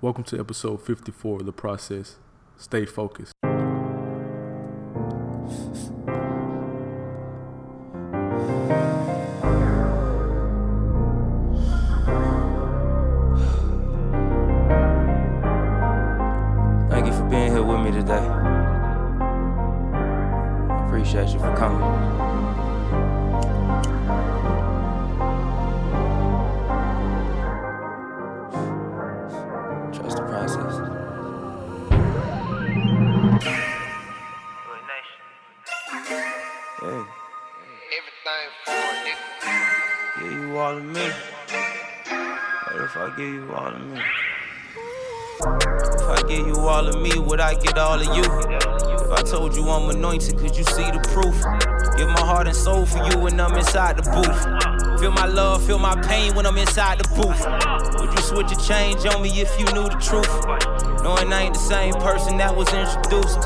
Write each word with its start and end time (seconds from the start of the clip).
Welcome 0.00 0.22
to 0.26 0.38
episode 0.38 0.80
54 0.80 1.40
of 1.40 1.46
The 1.46 1.50
Process. 1.50 2.18
Stay 2.56 2.86
focused. 2.86 3.32
Truth? 60.08 60.46
Knowing 61.02 61.32
I 61.32 61.42
ain't 61.42 61.54
the 61.54 61.60
same 61.60 61.94
person 61.94 62.38
that 62.38 62.56
was 62.56 62.68
introduced. 62.72 63.42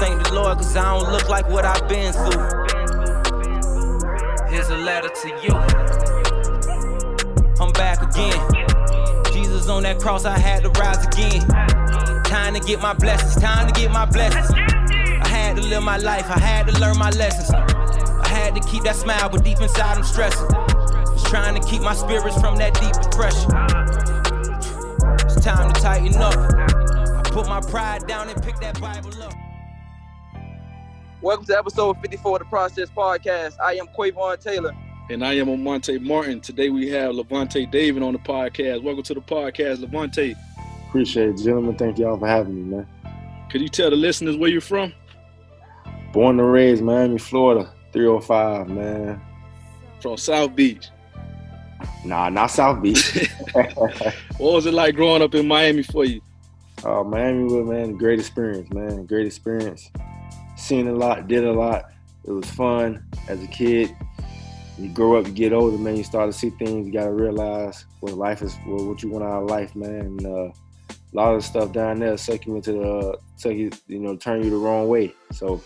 Thank 0.00 0.24
the 0.24 0.32
Lord, 0.34 0.56
cause 0.56 0.74
I 0.74 0.98
don't 0.98 1.12
look 1.12 1.28
like 1.28 1.48
what 1.48 1.64
I've 1.64 1.86
been 1.88 2.12
through. 2.12 2.40
Here's 4.48 4.70
a 4.70 4.76
letter 4.76 5.10
to 5.10 5.28
you. 5.44 5.52
I'm 7.60 7.72
back 7.72 8.00
again. 8.02 8.40
Jesus 9.32 9.68
on 9.68 9.82
that 9.82 9.98
cross, 10.00 10.24
I 10.24 10.38
had 10.38 10.62
to 10.62 10.70
rise 10.70 11.04
again. 11.06 11.46
Time 12.24 12.54
to 12.54 12.60
get 12.60 12.80
my 12.80 12.94
blessings, 12.94 13.36
time 13.42 13.70
to 13.70 13.78
get 13.78 13.90
my 13.90 14.06
blessings. 14.06 14.50
I 14.50 15.28
had 15.28 15.56
to 15.56 15.62
live 15.62 15.82
my 15.82 15.98
life, 15.98 16.30
I 16.30 16.38
had 16.38 16.66
to 16.68 16.80
learn 16.80 16.98
my 16.98 17.10
lessons. 17.10 17.50
I 17.50 18.28
had 18.28 18.54
to 18.54 18.60
keep 18.62 18.84
that 18.84 18.96
smile, 18.96 19.28
but 19.28 19.44
deep 19.44 19.60
inside 19.60 19.98
I'm 19.98 20.04
stressing. 20.04 20.48
Just 21.12 21.26
trying 21.26 21.60
to 21.60 21.68
keep 21.68 21.82
my 21.82 21.94
spirits 21.94 22.40
from 22.40 22.56
that 22.56 22.72
deep 22.80 22.94
depression. 23.02 23.52
It's 25.46 25.54
time 25.54 25.72
to 25.72 25.80
tighten 25.80 26.16
up. 26.16 26.34
I 26.34 27.22
put 27.30 27.46
my 27.46 27.60
pride 27.60 28.04
down 28.08 28.28
and 28.28 28.42
pick 28.42 28.58
that 28.58 28.80
Bible 28.80 29.12
up. 29.22 29.32
Welcome 31.22 31.46
to 31.46 31.56
episode 31.56 32.00
54 32.00 32.32
of 32.32 32.38
the 32.40 32.44
Process 32.46 32.90
Podcast. 32.90 33.54
I 33.62 33.74
am 33.74 33.86
Quavon 33.96 34.42
Taylor. 34.42 34.74
And 35.08 35.24
I 35.24 35.34
am 35.34 35.46
Amonte 35.46 36.02
Martin. 36.02 36.40
Today 36.40 36.68
we 36.68 36.88
have 36.88 37.14
LaVonte 37.14 37.70
David 37.70 38.02
on 38.02 38.14
the 38.14 38.18
podcast. 38.18 38.82
Welcome 38.82 39.04
to 39.04 39.14
the 39.14 39.20
podcast, 39.20 39.84
LaVonte. 39.84 40.34
Appreciate 40.88 41.28
it, 41.28 41.36
gentlemen. 41.36 41.76
Thank 41.76 41.98
y'all 41.98 42.18
for 42.18 42.26
having 42.26 42.56
me, 42.56 42.78
man. 42.78 42.88
Could 43.48 43.60
you 43.60 43.68
tell 43.68 43.90
the 43.90 43.94
listeners 43.94 44.36
where 44.36 44.50
you're 44.50 44.60
from? 44.60 44.92
Born 46.12 46.40
and 46.40 46.52
raised, 46.52 46.82
Miami, 46.82 47.18
Florida, 47.18 47.70
305, 47.92 48.68
man. 48.68 49.20
From 50.00 50.16
South 50.16 50.56
Beach. 50.56 50.88
Nah, 52.04 52.28
not 52.28 52.50
South 52.50 52.82
Beach. 52.82 53.28
What 54.38 54.52
was 54.52 54.66
it 54.66 54.74
like 54.74 54.94
growing 54.94 55.22
up 55.22 55.34
in 55.34 55.48
Miami 55.48 55.82
for 55.82 56.04
you? 56.04 56.20
uh, 56.84 57.02
Miami 57.02 57.44
was, 57.44 57.66
man, 57.66 57.96
great 57.96 58.18
experience, 58.18 58.72
man. 58.72 59.06
Great 59.06 59.26
experience. 59.26 59.90
Seen 60.56 60.88
a 60.88 60.92
lot, 60.92 61.26
did 61.26 61.44
a 61.44 61.52
lot. 61.52 61.86
It 62.24 62.30
was 62.30 62.48
fun 62.50 63.04
as 63.28 63.42
a 63.42 63.46
kid. 63.46 63.94
You 64.78 64.90
grow 64.90 65.16
up, 65.16 65.26
you 65.26 65.32
get 65.32 65.52
older, 65.52 65.78
man. 65.78 65.96
You 65.96 66.04
start 66.04 66.30
to 66.30 66.38
see 66.38 66.50
things. 66.50 66.86
You 66.86 66.92
got 66.92 67.04
to 67.04 67.12
realize 67.12 67.86
what 68.00 68.12
life 68.14 68.42
is, 68.42 68.54
what 68.66 68.84
what 68.84 69.02
you 69.02 69.10
want 69.10 69.24
out 69.24 69.44
of 69.44 69.50
life, 69.50 69.74
man. 69.74 70.00
And, 70.00 70.26
uh, 70.26 70.52
a 70.90 71.16
lot 71.16 71.34
of 71.34 71.40
the 71.40 71.46
stuff 71.46 71.72
down 71.72 72.00
there 72.00 72.16
suck 72.18 72.46
you 72.46 72.56
into 72.56 72.72
the, 72.72 73.18
suck 73.36 73.52
you, 73.52 73.70
you 73.86 74.00
know, 74.00 74.16
turn 74.16 74.42
you 74.42 74.50
the 74.50 74.56
wrong 74.56 74.86
way. 74.86 75.14
So 75.32 75.62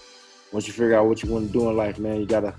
once 0.52 0.66
you 0.68 0.72
figure 0.72 0.94
out 0.94 1.06
what 1.06 1.22
you 1.22 1.32
want 1.32 1.48
to 1.48 1.52
do 1.52 1.68
in 1.68 1.76
life, 1.76 1.98
man, 1.98 2.20
you 2.20 2.26
gotta 2.26 2.54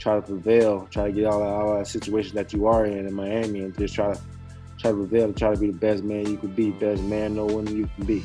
try 0.00 0.16
to 0.16 0.22
prevail, 0.22 0.88
try 0.90 1.06
to 1.06 1.12
get 1.12 1.26
out 1.26 1.40
of 1.40 1.42
all 1.42 1.78
that 1.78 1.86
situation 1.86 2.34
that 2.34 2.52
you 2.52 2.66
are 2.66 2.86
in 2.86 3.06
in 3.06 3.14
Miami, 3.14 3.60
and 3.60 3.78
just 3.78 3.94
try 3.94 4.12
to 4.12 4.20
try 4.78 4.90
to 4.90 4.96
prevail, 4.96 5.26
and 5.26 5.36
try 5.36 5.54
to 5.54 5.60
be 5.60 5.68
the 5.68 5.78
best 5.78 6.02
man 6.02 6.26
you 6.26 6.36
could 6.38 6.56
be, 6.56 6.70
best 6.70 7.02
man, 7.02 7.36
no 7.36 7.46
woman 7.46 7.76
you 7.76 7.88
can 7.94 8.06
be. 8.06 8.24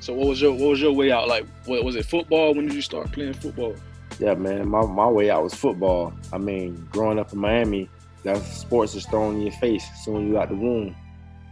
So 0.00 0.14
what 0.14 0.26
was 0.26 0.40
your 0.40 0.52
what 0.52 0.70
was 0.70 0.80
your 0.80 0.92
way 0.92 1.12
out? 1.12 1.28
Like 1.28 1.46
what 1.66 1.84
was 1.84 1.94
it 1.94 2.06
football? 2.06 2.54
When 2.54 2.66
did 2.66 2.74
you 2.74 2.82
start 2.82 3.12
playing 3.12 3.34
football? 3.34 3.76
Yeah, 4.18 4.34
man, 4.34 4.68
my, 4.68 4.84
my 4.84 5.08
way 5.08 5.30
out 5.30 5.44
was 5.44 5.54
football. 5.54 6.12
I 6.32 6.38
mean, 6.38 6.86
growing 6.90 7.18
up 7.18 7.32
in 7.32 7.38
Miami, 7.38 7.88
that 8.24 8.42
sports 8.42 8.94
is 8.94 9.06
thrown 9.06 9.36
in 9.36 9.42
your 9.42 9.52
face 9.52 9.86
as 9.92 10.04
soon 10.04 10.24
as 10.24 10.28
you 10.28 10.38
out 10.38 10.48
the 10.48 10.56
womb. 10.56 10.96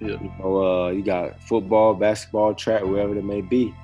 Yeah. 0.01 0.21
You 0.21 0.33
know, 0.39 0.65
uh, 0.65 0.91
you 0.91 1.03
got 1.03 1.43
football, 1.43 1.95
basketball, 1.95 2.55
track, 2.55 2.83
wherever 2.83 3.17
it 3.17 3.25
may 3.25 3.41
be. 3.41 3.75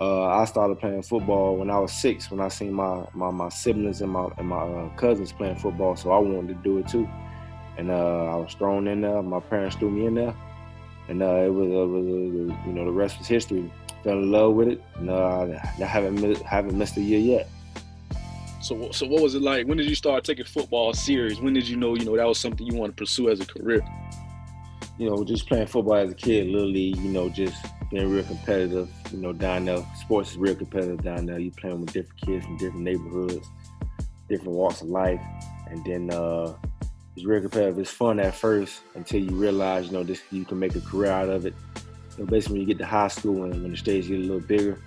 Uh, 0.00 0.26
I 0.28 0.46
started 0.46 0.78
playing 0.78 1.02
football 1.02 1.56
when 1.56 1.70
I 1.70 1.78
was 1.78 1.92
six, 1.92 2.30
when 2.30 2.40
I 2.40 2.48
seen 2.48 2.72
my 2.72 3.04
my, 3.12 3.30
my 3.30 3.50
siblings 3.50 4.00
and 4.00 4.10
my 4.10 4.28
and 4.38 4.48
my 4.48 4.62
uh, 4.62 4.88
cousins 4.96 5.32
playing 5.32 5.56
football, 5.56 5.94
so 5.94 6.10
I 6.10 6.18
wanted 6.18 6.48
to 6.48 6.54
do 6.62 6.78
it 6.78 6.88
too. 6.88 7.08
And 7.76 7.90
uh, 7.90 8.26
I 8.26 8.36
was 8.36 8.54
thrown 8.54 8.88
in 8.88 9.02
there. 9.02 9.22
My 9.22 9.40
parents 9.40 9.76
threw 9.76 9.90
me 9.90 10.06
in 10.06 10.14
there, 10.14 10.34
and 11.08 11.22
uh, 11.22 11.44
it 11.44 11.52
was, 11.52 11.66
it 11.66 11.74
was 11.74 12.04
uh, 12.06 12.66
you 12.66 12.72
know 12.72 12.86
the 12.86 12.92
rest 12.92 13.18
was 13.18 13.26
history. 13.26 13.70
Fell 14.02 14.14
in 14.14 14.30
love 14.30 14.54
with 14.54 14.68
it, 14.68 14.82
and 14.96 15.10
uh, 15.10 15.48
I 15.80 15.84
haven't 15.84 16.20
mi- 16.20 16.42
haven't 16.46 16.78
missed 16.78 16.96
a 16.96 17.02
year 17.02 17.20
yet. 17.20 17.48
So 18.62 18.90
so 18.92 19.06
what 19.06 19.22
was 19.22 19.34
it 19.34 19.42
like? 19.42 19.66
When 19.66 19.76
did 19.76 19.88
you 19.88 19.94
start 19.94 20.24
taking 20.24 20.46
football 20.46 20.94
serious? 20.94 21.40
When 21.40 21.52
did 21.52 21.68
you 21.68 21.76
know 21.76 21.94
you 21.94 22.06
know 22.06 22.16
that 22.16 22.26
was 22.26 22.38
something 22.38 22.66
you 22.66 22.78
want 22.78 22.96
to 22.96 23.00
pursue 23.00 23.28
as 23.28 23.40
a 23.40 23.46
career? 23.46 23.82
you 25.00 25.08
know, 25.08 25.24
just 25.24 25.48
playing 25.48 25.66
football 25.66 25.94
as 25.94 26.12
a 26.12 26.14
kid, 26.14 26.46
literally, 26.48 26.94
you 26.98 27.10
know, 27.10 27.30
just 27.30 27.56
being 27.90 28.08
real 28.10 28.24
competitive. 28.24 28.88
You 29.12 29.18
know, 29.18 29.32
down 29.32 29.64
there, 29.66 29.84
sports 29.98 30.32
is 30.32 30.38
real 30.38 30.54
competitive 30.54 31.02
down 31.02 31.26
there. 31.26 31.38
You 31.38 31.50
playing 31.50 31.80
with 31.80 31.92
different 31.92 32.20
kids 32.20 32.44
from 32.44 32.56
different 32.56 32.84
neighborhoods, 32.84 33.48
different 34.28 34.52
walks 34.52 34.80
of 34.80 34.88
life, 34.88 35.20
and 35.68 35.84
then 35.84 36.10
uh, 36.10 36.54
it's 37.16 37.26
real 37.26 37.40
competitive. 37.40 37.78
It's 37.78 37.90
fun 37.90 38.20
at 38.20 38.34
first 38.34 38.80
until 38.94 39.22
you 39.22 39.34
realize, 39.34 39.86
you 39.86 39.92
know, 39.92 40.02
this 40.02 40.22
you 40.30 40.44
can 40.44 40.58
make 40.58 40.74
a 40.76 40.80
career 40.80 41.10
out 41.10 41.28
of 41.28 41.46
it. 41.46 41.54
Know, 42.18 42.26
basically, 42.26 42.58
when 42.58 42.60
you 42.60 42.66
get 42.66 42.78
to 42.78 42.86
high 42.86 43.08
school 43.08 43.44
and 43.44 43.62
when 43.62 43.70
the 43.70 43.76
stage 43.76 44.08
get 44.08 44.18
a 44.18 44.22
little 44.22 44.40
bigger, 44.40 44.78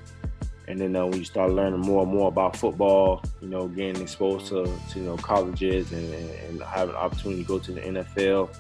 and 0.68 0.80
then 0.80 0.96
uh, 0.96 1.06
when 1.06 1.18
you 1.18 1.26
start 1.26 1.52
learning 1.52 1.82
more 1.82 2.04
and 2.04 2.12
more 2.12 2.30
about 2.30 2.56
football, 2.56 3.22
you 3.42 3.50
know, 3.50 3.68
getting 3.68 4.02
exposed 4.02 4.48
to, 4.48 4.64
to 4.92 5.00
you 5.00 5.06
know 5.06 5.18
colleges 5.18 5.92
and, 5.92 6.14
and, 6.14 6.30
and 6.30 6.64
having 6.64 6.96
an 6.96 7.02
opportunity 7.02 7.42
to 7.42 7.48
go 7.48 7.60
to 7.60 7.72
the 7.72 7.82
NFL. 7.82 8.56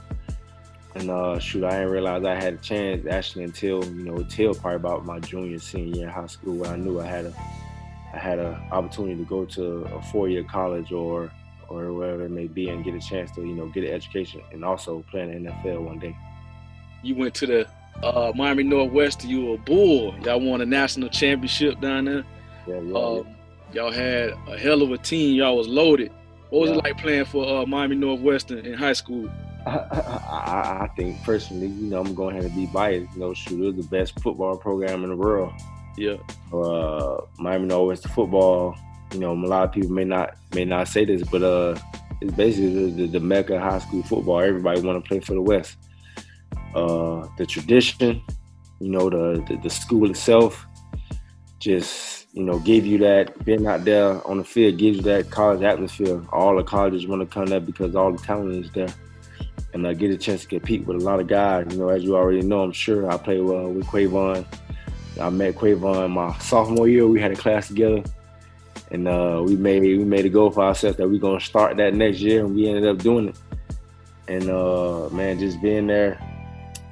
And 0.95 1.09
uh, 1.09 1.39
shoot, 1.39 1.63
I 1.63 1.71
didn't 1.71 1.89
realize 1.89 2.23
I 2.23 2.35
had 2.35 2.53
a 2.53 2.57
chance 2.57 3.05
actually 3.09 3.45
until 3.45 3.83
you 3.83 4.03
know 4.03 4.17
until 4.17 4.53
probably 4.53 4.75
about 4.75 5.05
my 5.05 5.19
junior 5.19 5.57
senior 5.59 5.95
year 5.95 6.07
in 6.07 6.13
high 6.13 6.27
school 6.27 6.55
when 6.55 6.69
I 6.69 6.75
knew 6.75 6.99
I 7.01 7.07
had 7.07 7.25
a 7.25 7.33
I 8.13 8.19
had 8.19 8.37
an 8.37 8.53
opportunity 8.71 9.15
to 9.15 9.25
go 9.25 9.43
to 9.45 9.85
a 9.85 10.01
four 10.11 10.29
year 10.29 10.43
college 10.43 10.91
or 10.91 11.31
or 11.69 11.91
wherever 11.93 12.25
it 12.25 12.29
may 12.29 12.45
be 12.45 12.69
and 12.69 12.83
get 12.85 12.93
a 12.93 12.99
chance 12.99 13.31
to 13.31 13.41
you 13.41 13.55
know 13.55 13.67
get 13.67 13.83
an 13.85 13.89
education 13.91 14.41
and 14.51 14.63
also 14.63 15.03
play 15.09 15.21
in 15.21 15.43
the 15.45 15.49
NFL 15.49 15.81
one 15.81 15.97
day. 15.97 16.15
You 17.01 17.15
went 17.15 17.33
to 17.35 17.47
the 17.47 17.67
uh, 18.03 18.31
Miami 18.35 18.61
Northwestern. 18.63 19.29
You 19.31 19.45
were 19.47 19.55
a 19.55 19.57
bull. 19.57 20.13
Y'all 20.23 20.39
won 20.39 20.61
a 20.61 20.65
national 20.65 21.09
championship 21.09 21.81
down 21.81 22.05
there. 22.05 22.23
Yeah, 22.67 22.79
yeah, 22.79 22.97
Um, 22.97 23.27
y'all 23.73 23.91
had 23.91 24.33
a 24.47 24.57
hell 24.59 24.83
of 24.83 24.91
a 24.91 24.97
team. 24.99 25.35
Y'all 25.35 25.57
was 25.57 25.67
loaded. 25.67 26.11
What 26.49 26.61
was 26.61 26.69
Yeah. 26.69 26.77
it 26.77 26.83
like 26.83 26.97
playing 26.99 27.25
for 27.25 27.45
uh, 27.61 27.65
Miami 27.65 27.95
Northwestern 27.95 28.59
in 28.59 28.73
high 28.75 28.93
school? 28.93 29.27
I, 29.67 29.77
I, 29.77 30.83
I 30.83 30.87
think 30.95 31.23
personally, 31.23 31.67
you 31.67 31.87
know, 31.87 32.01
I'm 32.01 32.13
going 32.13 32.35
to 32.35 32.43
have 32.43 32.51
to 32.51 32.57
be 32.57 32.65
biased. 32.67 33.13
You 33.13 33.19
know, 33.19 33.33
shoot, 33.33 33.69
it 33.69 33.77
the 33.77 33.83
best 33.83 34.19
football 34.19 34.57
program 34.57 35.03
in 35.03 35.09
the 35.09 35.15
world. 35.15 35.53
Yeah. 35.97 36.17
uh, 36.51 37.21
Miami 37.37 37.67
the 37.67 38.09
football. 38.13 38.75
You 39.13 39.19
know, 39.19 39.33
a 39.33 39.47
lot 39.47 39.63
of 39.65 39.71
people 39.71 39.91
may 39.91 40.05
not 40.05 40.35
may 40.53 40.65
not 40.65 40.87
say 40.87 41.05
this, 41.05 41.21
but 41.23 41.43
uh, 41.43 41.75
it's 42.19 42.33
basically 42.33 42.91
the, 42.91 43.07
the 43.07 43.19
mecca 43.19 43.59
high 43.59 43.79
school 43.79 44.03
football. 44.03 44.39
Everybody 44.39 44.81
want 44.81 45.03
to 45.03 45.07
play 45.07 45.19
for 45.19 45.33
the 45.33 45.41
West. 45.41 45.77
Uh, 46.73 47.27
the 47.37 47.45
tradition, 47.45 48.23
you 48.79 48.89
know, 48.89 49.09
the, 49.09 49.43
the 49.47 49.57
the 49.57 49.69
school 49.69 50.09
itself, 50.09 50.65
just 51.59 52.25
you 52.33 52.43
know, 52.43 52.57
give 52.59 52.85
you 52.85 52.97
that 52.97 53.45
being 53.45 53.67
out 53.67 53.85
there 53.85 54.25
on 54.27 54.39
the 54.39 54.43
field 54.43 54.79
gives 54.79 54.97
you 54.97 55.03
that 55.03 55.29
college 55.29 55.61
atmosphere. 55.61 56.23
All 56.31 56.55
the 56.55 56.63
colleges 56.63 57.05
want 57.05 57.21
to 57.21 57.27
come 57.27 57.45
there 57.45 57.59
because 57.59 57.95
all 57.95 58.11
the 58.11 58.17
talent 58.17 58.65
is 58.65 58.71
there. 58.71 58.87
And 59.73 59.87
I 59.87 59.93
get 59.93 60.11
a 60.11 60.17
chance 60.17 60.41
to 60.41 60.47
compete 60.47 60.85
with 60.85 61.01
a 61.01 61.03
lot 61.03 61.19
of 61.19 61.27
guys. 61.27 61.67
You 61.71 61.79
know, 61.79 61.89
as 61.89 62.03
you 62.03 62.15
already 62.15 62.41
know, 62.41 62.61
I'm 62.61 62.71
sure 62.71 63.09
I 63.09 63.17
played 63.17 63.41
well 63.41 63.71
with 63.71 63.85
Quavon. 63.87 64.45
I 65.19 65.29
met 65.29 65.55
Quavon 65.55 66.11
my 66.11 66.37
sophomore 66.39 66.87
year. 66.87 67.07
We 67.07 67.19
had 67.19 67.31
a 67.31 67.35
class 67.35 67.67
together, 67.67 68.03
and 68.91 69.07
uh, 69.07 69.41
we 69.45 69.55
made 69.55 69.81
we 69.81 70.03
made 70.03 70.25
a 70.25 70.29
goal 70.29 70.51
for 70.51 70.63
ourselves 70.63 70.97
that 70.97 71.09
we're 71.09 71.19
gonna 71.19 71.39
start 71.39 71.77
that 71.77 71.93
next 71.93 72.19
year, 72.19 72.45
and 72.45 72.55
we 72.55 72.67
ended 72.67 72.85
up 72.85 72.99
doing 72.99 73.29
it. 73.29 73.37
And 74.27 74.49
uh, 74.49 75.09
man, 75.09 75.39
just 75.39 75.61
being 75.61 75.87
there, 75.87 76.19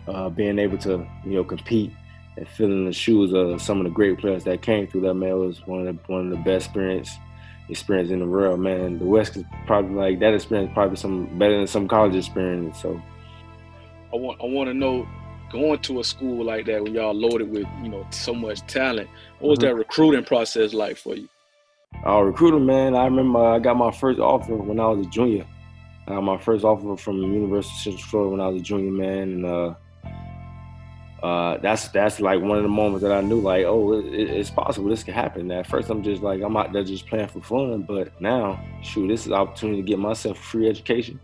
uh, 0.07 0.29
being 0.29 0.59
able 0.59 0.77
to 0.79 1.07
you 1.23 1.33
know 1.33 1.43
compete 1.43 1.91
and 2.37 2.47
filling 2.47 2.85
the 2.85 2.93
shoes 2.93 3.33
of 3.33 3.61
some 3.61 3.79
of 3.79 3.83
the 3.83 3.89
great 3.89 4.17
players 4.17 4.43
that 4.45 4.61
came 4.61 4.87
through 4.87 5.01
that 5.01 5.13
man 5.13 5.37
was 5.37 5.65
one 5.67 5.87
of 5.87 5.95
the, 5.95 6.11
one 6.11 6.25
of 6.25 6.29
the 6.31 6.43
best 6.43 6.67
experience 6.67 7.11
experience 7.69 8.11
in 8.11 8.19
the 8.19 8.25
world, 8.27 8.59
man. 8.59 8.99
The 8.99 9.05
West 9.05 9.37
is 9.37 9.43
probably 9.65 9.95
like 9.95 10.19
that 10.19 10.33
experience 10.33 10.71
probably 10.73 10.97
some 10.97 11.37
better 11.37 11.57
than 11.57 11.67
some 11.67 11.87
college 11.87 12.15
experience. 12.15 12.81
So 12.81 13.01
I 14.13 14.17
want 14.17 14.41
I 14.41 14.45
want 14.45 14.67
to 14.69 14.73
know 14.73 15.07
going 15.51 15.79
to 15.79 15.99
a 15.99 16.03
school 16.03 16.45
like 16.45 16.65
that 16.65 16.81
when 16.83 16.93
y'all 16.93 17.13
loaded 17.13 17.49
with 17.51 17.65
you 17.83 17.89
know 17.89 18.05
so 18.09 18.33
much 18.33 18.61
talent. 18.67 19.09
What 19.39 19.49
was 19.49 19.59
Mhm. 19.59 19.63
that 19.63 19.75
recruiting 19.75 20.23
process 20.23 20.73
like 20.73 20.97
for 20.97 21.15
you? 21.15 21.27
Uh, 22.05 22.21
recruiting, 22.21 22.65
man. 22.65 22.95
I 22.95 23.05
remember 23.05 23.39
I 23.43 23.59
got 23.59 23.77
my 23.77 23.91
first 23.91 24.19
offer 24.19 24.55
when 24.55 24.79
I 24.79 24.87
was 24.87 25.05
a 25.05 25.09
junior. 25.09 25.45
I 26.07 26.15
got 26.15 26.21
my 26.23 26.37
first 26.37 26.63
offer 26.65 26.97
from 26.97 27.21
University 27.21 27.73
of 27.73 27.79
Central 27.99 28.09
Florida 28.09 28.31
when 28.31 28.41
I 28.41 28.47
was 28.47 28.61
a 28.61 28.63
junior, 28.63 28.91
man, 28.91 29.17
and 29.19 29.45
uh, 29.45 29.73
uh, 31.23 31.57
that's 31.57 31.87
that's 31.89 32.19
like 32.19 32.41
one 32.41 32.57
of 32.57 32.63
the 32.63 32.69
moments 32.69 33.03
that 33.03 33.11
I 33.11 33.21
knew, 33.21 33.39
like, 33.41 33.65
oh, 33.65 33.93
it, 33.93 34.05
it- 34.05 34.29
it's 34.31 34.49
possible 34.49 34.89
this 34.89 35.03
could 35.03 35.13
happen. 35.13 35.51
At 35.51 35.67
first, 35.67 35.89
I'm 35.89 36.01
just 36.03 36.21
like, 36.23 36.41
I'm 36.41 36.57
out 36.57 36.73
there 36.73 36.83
just 36.83 37.05
playing 37.07 37.27
for 37.27 37.41
fun, 37.41 37.83
but 37.83 38.19
now, 38.21 38.59
shoot, 38.81 39.07
this 39.07 39.21
is 39.21 39.27
an 39.27 39.33
opportunity 39.33 39.81
to 39.81 39.87
get 39.87 39.99
myself 39.99 40.37
a 40.39 40.41
free 40.41 40.67
education, 40.67 41.19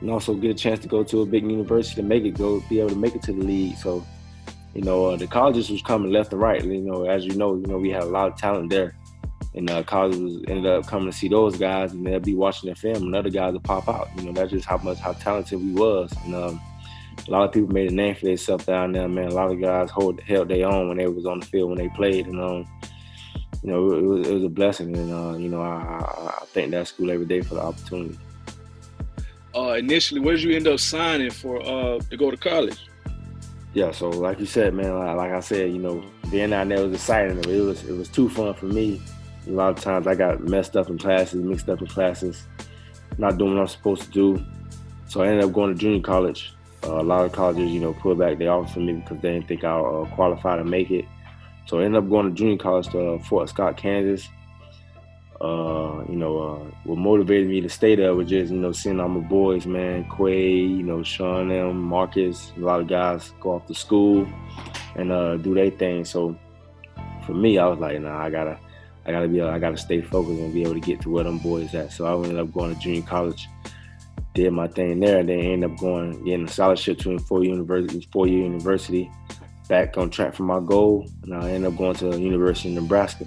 and 0.00 0.10
also 0.10 0.34
get 0.34 0.50
a 0.50 0.54
chance 0.54 0.80
to 0.80 0.88
go 0.88 1.02
to 1.04 1.22
a 1.22 1.26
big 1.26 1.42
university 1.50 1.96
to 2.00 2.06
make 2.06 2.24
it 2.24 2.36
go, 2.36 2.60
be 2.68 2.80
able 2.80 2.90
to 2.90 2.96
make 2.96 3.14
it 3.14 3.22
to 3.22 3.32
the 3.32 3.42
league. 3.42 3.76
So, 3.78 4.04
you 4.74 4.82
know, 4.82 5.06
uh, 5.06 5.16
the 5.16 5.26
colleges 5.26 5.70
was 5.70 5.82
coming 5.82 6.12
left 6.12 6.32
and 6.32 6.40
right. 6.42 6.62
You 6.62 6.80
know, 6.82 7.04
as 7.06 7.24
you 7.24 7.34
know, 7.34 7.56
you 7.56 7.66
know, 7.66 7.78
we 7.78 7.90
had 7.90 8.02
a 8.02 8.06
lot 8.06 8.30
of 8.30 8.36
talent 8.36 8.70
there 8.70 8.94
and 9.54 9.70
uh, 9.70 9.82
colleges 9.82 10.42
ended 10.46 10.66
up 10.66 10.86
coming 10.86 11.10
to 11.10 11.16
see 11.16 11.26
those 11.26 11.56
guys, 11.56 11.92
and 11.92 12.06
they'll 12.06 12.20
be 12.20 12.34
watching 12.34 12.66
their 12.68 12.76
film, 12.76 13.04
and 13.04 13.16
other 13.16 13.30
guys 13.30 13.54
will 13.54 13.60
pop 13.60 13.88
out. 13.88 14.08
You 14.16 14.24
know, 14.24 14.32
that's 14.32 14.50
just 14.50 14.66
how 14.66 14.76
much 14.76 14.98
how 14.98 15.12
talented 15.14 15.58
we 15.58 15.72
was, 15.72 16.12
and 16.26 16.34
um, 16.34 16.60
a 17.26 17.30
lot 17.30 17.44
of 17.44 17.52
people 17.52 17.72
made 17.72 17.90
a 17.90 17.94
name 17.94 18.14
for 18.14 18.26
themselves 18.26 18.66
down 18.66 18.92
there. 18.92 19.08
Man, 19.08 19.28
a 19.28 19.34
lot 19.34 19.50
of 19.50 19.60
guys 19.60 19.90
hold 19.90 20.20
held 20.20 20.48
their 20.48 20.66
own 20.66 20.88
when 20.88 20.98
they 20.98 21.06
was 21.06 21.26
on 21.26 21.40
the 21.40 21.46
field 21.46 21.70
when 21.70 21.78
they 21.78 21.88
played, 21.88 22.26
and 22.26 22.40
um, 22.40 22.66
you 23.62 23.70
know, 23.70 23.92
it 23.92 24.02
was, 24.02 24.28
it 24.28 24.34
was 24.34 24.44
a 24.44 24.48
blessing, 24.48 24.96
and 24.96 25.12
uh, 25.12 25.36
you 25.36 25.48
know, 25.48 25.60
I, 25.60 26.36
I, 26.40 26.44
thank 26.46 26.70
that 26.70 26.86
school 26.88 27.10
every 27.10 27.26
day 27.26 27.40
for 27.40 27.54
the 27.54 27.62
opportunity. 27.62 28.18
Uh, 29.54 29.72
initially, 29.72 30.20
where 30.20 30.36
did 30.36 30.44
you 30.44 30.54
end 30.54 30.68
up 30.68 30.78
signing 30.78 31.30
for 31.30 31.60
uh, 31.62 31.98
to 31.98 32.16
go 32.16 32.30
to 32.30 32.36
college? 32.36 32.78
Yeah, 33.74 33.90
so 33.90 34.08
like 34.08 34.38
you 34.40 34.46
said, 34.46 34.74
man, 34.74 34.96
like, 34.98 35.16
like 35.16 35.32
I 35.32 35.40
said, 35.40 35.70
you 35.72 35.78
know, 35.78 36.02
being 36.30 36.50
down 36.50 36.68
there 36.68 36.82
was 36.82 36.94
exciting. 36.94 37.38
It 37.38 37.60
was 37.60 37.84
it 37.84 37.96
was 37.96 38.08
too 38.08 38.28
fun 38.28 38.54
for 38.54 38.66
me. 38.66 39.02
A 39.46 39.50
lot 39.50 39.70
of 39.70 39.82
times 39.82 40.06
I 40.06 40.14
got 40.14 40.40
messed 40.40 40.76
up 40.76 40.88
in 40.90 40.98
classes, 40.98 41.42
mixed 41.42 41.68
up 41.68 41.80
in 41.80 41.86
classes, 41.86 42.46
not 43.16 43.38
doing 43.38 43.54
what 43.54 43.62
I'm 43.62 43.68
supposed 43.68 44.02
to 44.02 44.10
do. 44.10 44.44
So 45.08 45.22
I 45.22 45.28
ended 45.28 45.44
up 45.44 45.52
going 45.52 45.72
to 45.72 45.78
junior 45.78 46.00
college. 46.00 46.54
Uh, 46.84 47.00
a 47.00 47.02
lot 47.02 47.24
of 47.24 47.32
colleges, 47.32 47.70
you 47.70 47.80
know, 47.80 47.92
pulled 47.94 48.18
back 48.18 48.38
their 48.38 48.52
offers 48.52 48.72
from 48.72 48.86
me 48.86 48.92
because 48.92 49.20
they 49.20 49.32
didn't 49.32 49.48
think 49.48 49.64
I 49.64 49.78
uh, 49.78 50.04
qualified 50.14 50.58
to 50.58 50.64
make 50.64 50.90
it. 50.90 51.04
So 51.66 51.80
I 51.80 51.84
ended 51.84 52.02
up 52.02 52.08
going 52.08 52.28
to 52.28 52.34
junior 52.34 52.56
college 52.56 52.88
to 52.88 53.14
uh, 53.14 53.18
Fort 53.24 53.48
Scott, 53.48 53.76
Kansas. 53.76 54.28
Uh, 55.40 56.02
you 56.08 56.16
know, 56.16 56.38
uh, 56.38 56.70
what 56.84 56.98
motivated 56.98 57.48
me 57.48 57.60
to 57.60 57.68
stay 57.68 57.94
there 57.94 58.14
was 58.14 58.28
just, 58.28 58.52
you 58.52 58.58
know, 58.58 58.72
seeing 58.72 58.98
all 58.98 59.08
my 59.08 59.20
boys, 59.20 59.66
man, 59.66 60.08
Quay, 60.16 60.50
you 60.50 60.82
know, 60.82 61.02
Sean, 61.02 61.48
them, 61.48 61.80
Marcus, 61.80 62.52
a 62.56 62.60
lot 62.60 62.80
of 62.80 62.88
guys 62.88 63.32
go 63.40 63.52
off 63.52 63.66
to 63.66 63.74
school 63.74 64.26
and 64.96 65.12
uh, 65.12 65.36
do 65.36 65.54
their 65.54 65.70
thing. 65.70 66.04
So 66.04 66.36
for 67.24 67.34
me, 67.34 67.58
I 67.58 67.66
was 67.66 67.78
like, 67.78 68.00
nah, 68.00 68.18
I 68.20 68.30
gotta, 68.30 68.58
I 69.06 69.12
gotta 69.12 69.28
be, 69.28 69.40
I 69.40 69.58
gotta 69.60 69.76
stay 69.76 70.00
focused 70.00 70.40
and 70.40 70.52
be 70.52 70.62
able 70.62 70.74
to 70.74 70.80
get 70.80 71.00
to 71.02 71.10
where 71.10 71.24
them 71.24 71.38
boys 71.38 71.72
at. 71.74 71.92
So 71.92 72.06
I 72.06 72.14
ended 72.14 72.38
up 72.38 72.52
going 72.52 72.74
to 72.74 72.80
junior 72.80 73.02
college, 73.02 73.48
did 74.34 74.52
my 74.52 74.68
thing 74.68 75.00
there, 75.00 75.18
and 75.18 75.28
then 75.28 75.40
ended 75.40 75.70
up 75.70 75.78
going 75.78 76.24
getting 76.24 76.46
a 76.46 76.48
scholarship 76.48 76.98
to 77.00 77.12
a 77.12 77.18
four 77.18 77.44
university, 77.44 78.06
four 78.12 78.26
year 78.26 78.44
university, 78.44 79.10
back 79.68 79.96
on 79.96 80.10
track 80.10 80.34
for 80.34 80.44
my 80.44 80.60
goal, 80.60 81.08
and 81.22 81.34
I 81.34 81.50
ended 81.50 81.72
up 81.72 81.78
going 81.78 81.94
to 81.96 82.10
the 82.10 82.20
University 82.20 82.76
of 82.76 82.82
Nebraska, 82.82 83.26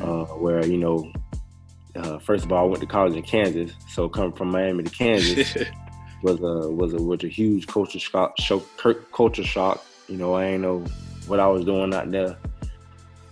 uh, 0.00 0.24
where 0.24 0.64
you 0.66 0.78
know. 0.78 1.10
Uh, 1.94 2.18
first 2.18 2.44
of 2.44 2.52
all, 2.52 2.66
I 2.66 2.68
went 2.68 2.82
to 2.82 2.86
college 2.86 3.14
in 3.14 3.22
Kansas, 3.22 3.72
so 3.88 4.06
coming 4.06 4.32
from 4.32 4.50
Miami 4.50 4.82
to 4.82 4.90
Kansas, 4.90 5.56
was 6.22 6.38
a 6.40 6.70
was 6.70 6.92
a 6.92 7.02
was 7.02 7.24
a 7.24 7.28
huge 7.28 7.66
culture 7.66 7.98
shock, 7.98 8.38
show, 8.38 8.60
culture 9.14 9.42
shock. 9.42 9.82
You 10.06 10.18
know, 10.18 10.34
I 10.34 10.44
ain't 10.44 10.62
know 10.62 10.84
what 11.26 11.40
I 11.40 11.46
was 11.46 11.64
doing 11.64 11.94
out 11.94 12.10
there. 12.10 12.36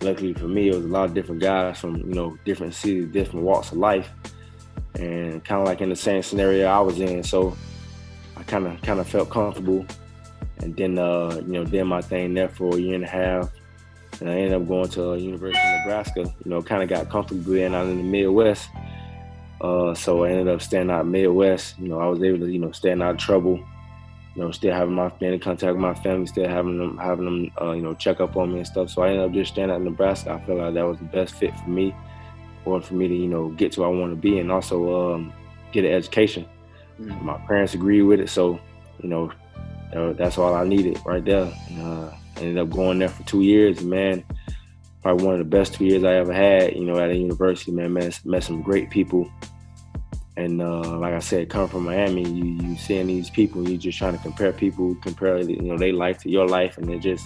Luckily 0.01 0.33
for 0.33 0.49
me, 0.49 0.69
it 0.69 0.75
was 0.77 0.85
a 0.85 0.89
lot 0.89 1.05
of 1.05 1.15
different 1.15 1.43
guys 1.43 1.79
from 1.79 1.97
you 1.97 2.15
know 2.15 2.39
different 2.45 2.75
cities, 2.75 3.09
different 3.09 3.45
walks 3.45 3.73
of 3.73 3.79
life, 3.79 4.11
and 4.95 5.45
kind 5.45 5.61
of 5.61 5.67
like 5.67 5.81
in 5.81 5.91
the 5.91 5.97
same 5.97 6.23
scenario 6.23 6.67
I 6.67 6.81
was 6.81 7.01
in. 7.01 7.23
So 7.23 7.57
I 8.37 8.43
kind 8.45 8.67
of 8.67 8.81
kind 8.83 9.01
of 9.01 9.09
felt 9.09 9.31
comfortable, 9.31 9.87
and 10.59 10.77
then 10.77 10.99
uh, 10.99 11.41
you 11.47 11.53
know 11.53 11.65
did 11.65 11.85
my 11.85 12.03
thing 12.03 12.35
there 12.35 12.49
for 12.49 12.77
a 12.77 12.81
year 12.81 12.95
and 12.95 13.05
a 13.05 13.09
half, 13.09 13.51
and 14.21 14.31
I 14.31 14.35
ended 14.35 14.61
up 14.61 14.69
going 14.69 14.89
to 14.91 15.11
uh, 15.11 15.15
University 15.15 15.67
of 15.67 15.81
Nebraska. 15.81 16.21
You 16.45 16.51
know, 16.51 16.63
kind 16.63 16.83
of 16.83 16.89
got 16.89 17.11
comfortable 17.11 17.53
being 17.53 17.75
out 17.75 17.87
in 17.87 17.99
the 17.99 18.03
Midwest. 18.03 18.69
Uh, 19.61 19.95
so 19.95 20.25
I 20.25 20.31
ended 20.31 20.49
up 20.49 20.61
staying 20.61 20.91
out 20.91 21.07
Midwest. 21.07 21.79
You 21.79 21.89
know, 21.89 22.01
I 22.01 22.07
was 22.07 22.23
able 22.23 22.41
to, 22.41 22.53
you 22.53 22.59
know, 22.59 22.73
staying 22.73 23.01
out 23.01 23.13
of 23.13 23.17
trouble. 23.19 23.65
You 24.35 24.43
know, 24.43 24.51
still 24.51 24.75
having 24.75 24.95
my 24.95 25.13
in 25.21 25.39
contact 25.39 25.73
with 25.73 25.81
my 25.81 25.95
family, 25.95 26.27
still 26.27 26.49
having 26.49 26.77
them, 26.77 26.99
having 26.99 27.25
them, 27.25 27.51
uh, 27.61 27.73
you 27.73 27.83
know, 27.83 27.95
check 27.95 28.21
up 28.21 28.37
on 28.37 28.53
me 28.53 28.59
and 28.59 28.67
stuff. 28.67 28.91
So 28.91 29.03
I 29.03 29.11
ended 29.11 29.25
up 29.25 29.33
just 29.33 29.53
staying 29.53 29.71
out 29.71 29.77
in 29.77 29.85
Nebraska. 29.85 30.33
I 30.33 30.45
felt 30.45 30.59
like 30.59 30.75
that 30.75 30.83
was 30.83 30.99
the 30.99 31.05
best 31.05 31.35
fit 31.35 31.57
for 31.57 31.71
me, 31.71 31.95
or 32.65 32.81
for 32.81 32.95
me 32.95 33.09
to, 33.09 33.15
you 33.15 33.29
know, 33.29 33.49
get 33.51 33.73
to 33.73 33.81
where 33.81 33.89
I 33.89 33.93
want 33.93 34.13
to 34.13 34.17
be, 34.17 34.39
and 34.39 34.51
also 34.51 35.15
um, 35.15 35.33
get 35.73 35.85
an 35.85 35.93
education. 35.93 36.47
Mm. 37.01 37.23
My 37.23 37.37
parents 37.47 37.75
agreed 37.75 38.03
with 38.03 38.21
it, 38.21 38.29
so 38.29 38.61
you 39.03 39.09
know, 39.09 39.33
uh, 39.95 40.13
that's 40.13 40.39
all 40.39 40.55
I 40.55 40.65
needed 40.65 40.99
right 41.05 41.25
there. 41.25 41.53
And, 41.69 41.83
uh, 41.83 42.15
ended 42.37 42.59
up 42.59 42.71
going 42.71 42.99
there 42.99 43.09
for 43.09 43.23
two 43.25 43.43
years, 43.43 43.79
and 43.81 43.91
man 43.91 44.25
probably 45.05 45.27
one 45.27 45.35
of 45.35 45.39
the 45.39 45.45
best 45.45 45.75
two 45.75 45.85
years 45.85 46.03
I 46.03 46.15
ever 46.15 46.33
had, 46.33 46.75
you 46.75 46.85
know, 46.87 46.99
at 46.99 47.11
a 47.11 47.15
university, 47.15 47.71
man. 47.71 47.93
Met, 47.93 48.19
met 48.25 48.43
some 48.43 48.63
great 48.63 48.89
people. 48.89 49.31
And 50.37 50.63
uh, 50.63 50.99
like 50.99 51.13
I 51.13 51.19
said, 51.19 51.51
coming 51.51 51.69
from 51.69 51.85
Miami, 51.85 52.27
you 52.29 52.45
you 52.45 52.77
seeing 52.77 53.07
these 53.07 53.31
people, 53.31 53.69
you 53.69 53.77
just 53.77 53.99
trying 53.99 54.17
to 54.17 54.23
compare 54.23 54.53
people, 54.53 54.97
compare 54.97 55.39
you 55.39 55.61
know 55.61 55.79
their 55.79 55.93
life 55.93 56.19
to 56.23 56.31
your 56.31 56.49
life, 56.49 56.77
and 56.79 56.91
it 56.91 57.01
just 57.01 57.25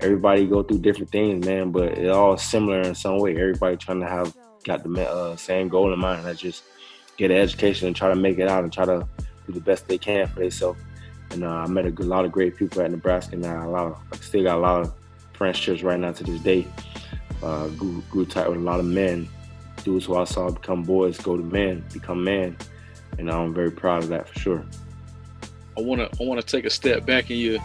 everybody 0.00 0.46
go 0.46 0.62
through 0.62 0.78
different 0.78 1.10
things, 1.10 1.44
man. 1.44 1.72
But 1.72 1.98
it 1.98 2.08
all 2.08 2.36
similar 2.36 2.82
in 2.82 2.94
some 2.94 3.18
way. 3.18 3.32
Everybody 3.32 3.76
trying 3.78 4.00
to 4.00 4.06
have 4.06 4.36
got 4.66 4.82
the 4.82 5.08
uh, 5.08 5.36
same 5.36 5.68
goal 5.68 5.92
in 5.92 5.98
mind. 5.98 6.26
That's 6.26 6.40
just 6.40 6.64
get 7.16 7.30
an 7.30 7.38
education 7.38 7.86
and 7.86 7.96
try 7.96 8.08
to 8.08 8.16
make 8.16 8.38
it 8.38 8.48
out 8.48 8.64
and 8.64 8.72
try 8.72 8.84
to 8.84 9.06
do 9.46 9.52
the 9.52 9.60
best 9.60 9.88
they 9.88 9.96
can 9.96 10.26
for 10.26 10.40
themselves. 10.40 10.80
And 11.30 11.44
uh, 11.44 11.48
I 11.48 11.66
met 11.66 11.86
a 11.86 11.90
lot 12.02 12.24
of 12.24 12.32
great 12.32 12.56
people 12.56 12.82
at 12.82 12.90
Nebraska 12.90 13.36
now. 13.36 13.66
A 13.66 13.70
lot 13.70 13.86
of, 13.86 13.98
I 14.12 14.16
still 14.16 14.42
got 14.42 14.58
a 14.58 14.60
lot 14.60 14.82
of 14.82 14.92
friendships 15.32 15.82
right 15.82 15.98
now 15.98 16.12
to 16.12 16.24
this 16.24 16.40
day. 16.40 16.66
Uh, 17.42 17.68
grew, 17.68 18.02
grew 18.10 18.26
tight 18.26 18.48
with 18.48 18.58
a 18.58 18.62
lot 18.62 18.80
of 18.80 18.86
men, 18.86 19.28
dudes 19.84 20.06
who 20.06 20.16
I 20.16 20.24
saw 20.24 20.50
become 20.50 20.82
boys, 20.82 21.18
go 21.18 21.36
to 21.36 21.42
men, 21.42 21.84
become 21.92 22.24
men, 22.24 22.56
and 23.18 23.30
I'm 23.30 23.54
very 23.54 23.70
proud 23.70 24.02
of 24.02 24.08
that 24.08 24.28
for 24.28 24.38
sure. 24.38 24.64
I 25.76 25.82
want 25.82 26.00
to 26.00 26.22
I 26.22 26.26
want 26.26 26.40
to 26.40 26.46
take 26.46 26.64
a 26.64 26.70
step 26.70 27.04
back 27.04 27.30
in 27.30 27.36
your 27.36 27.58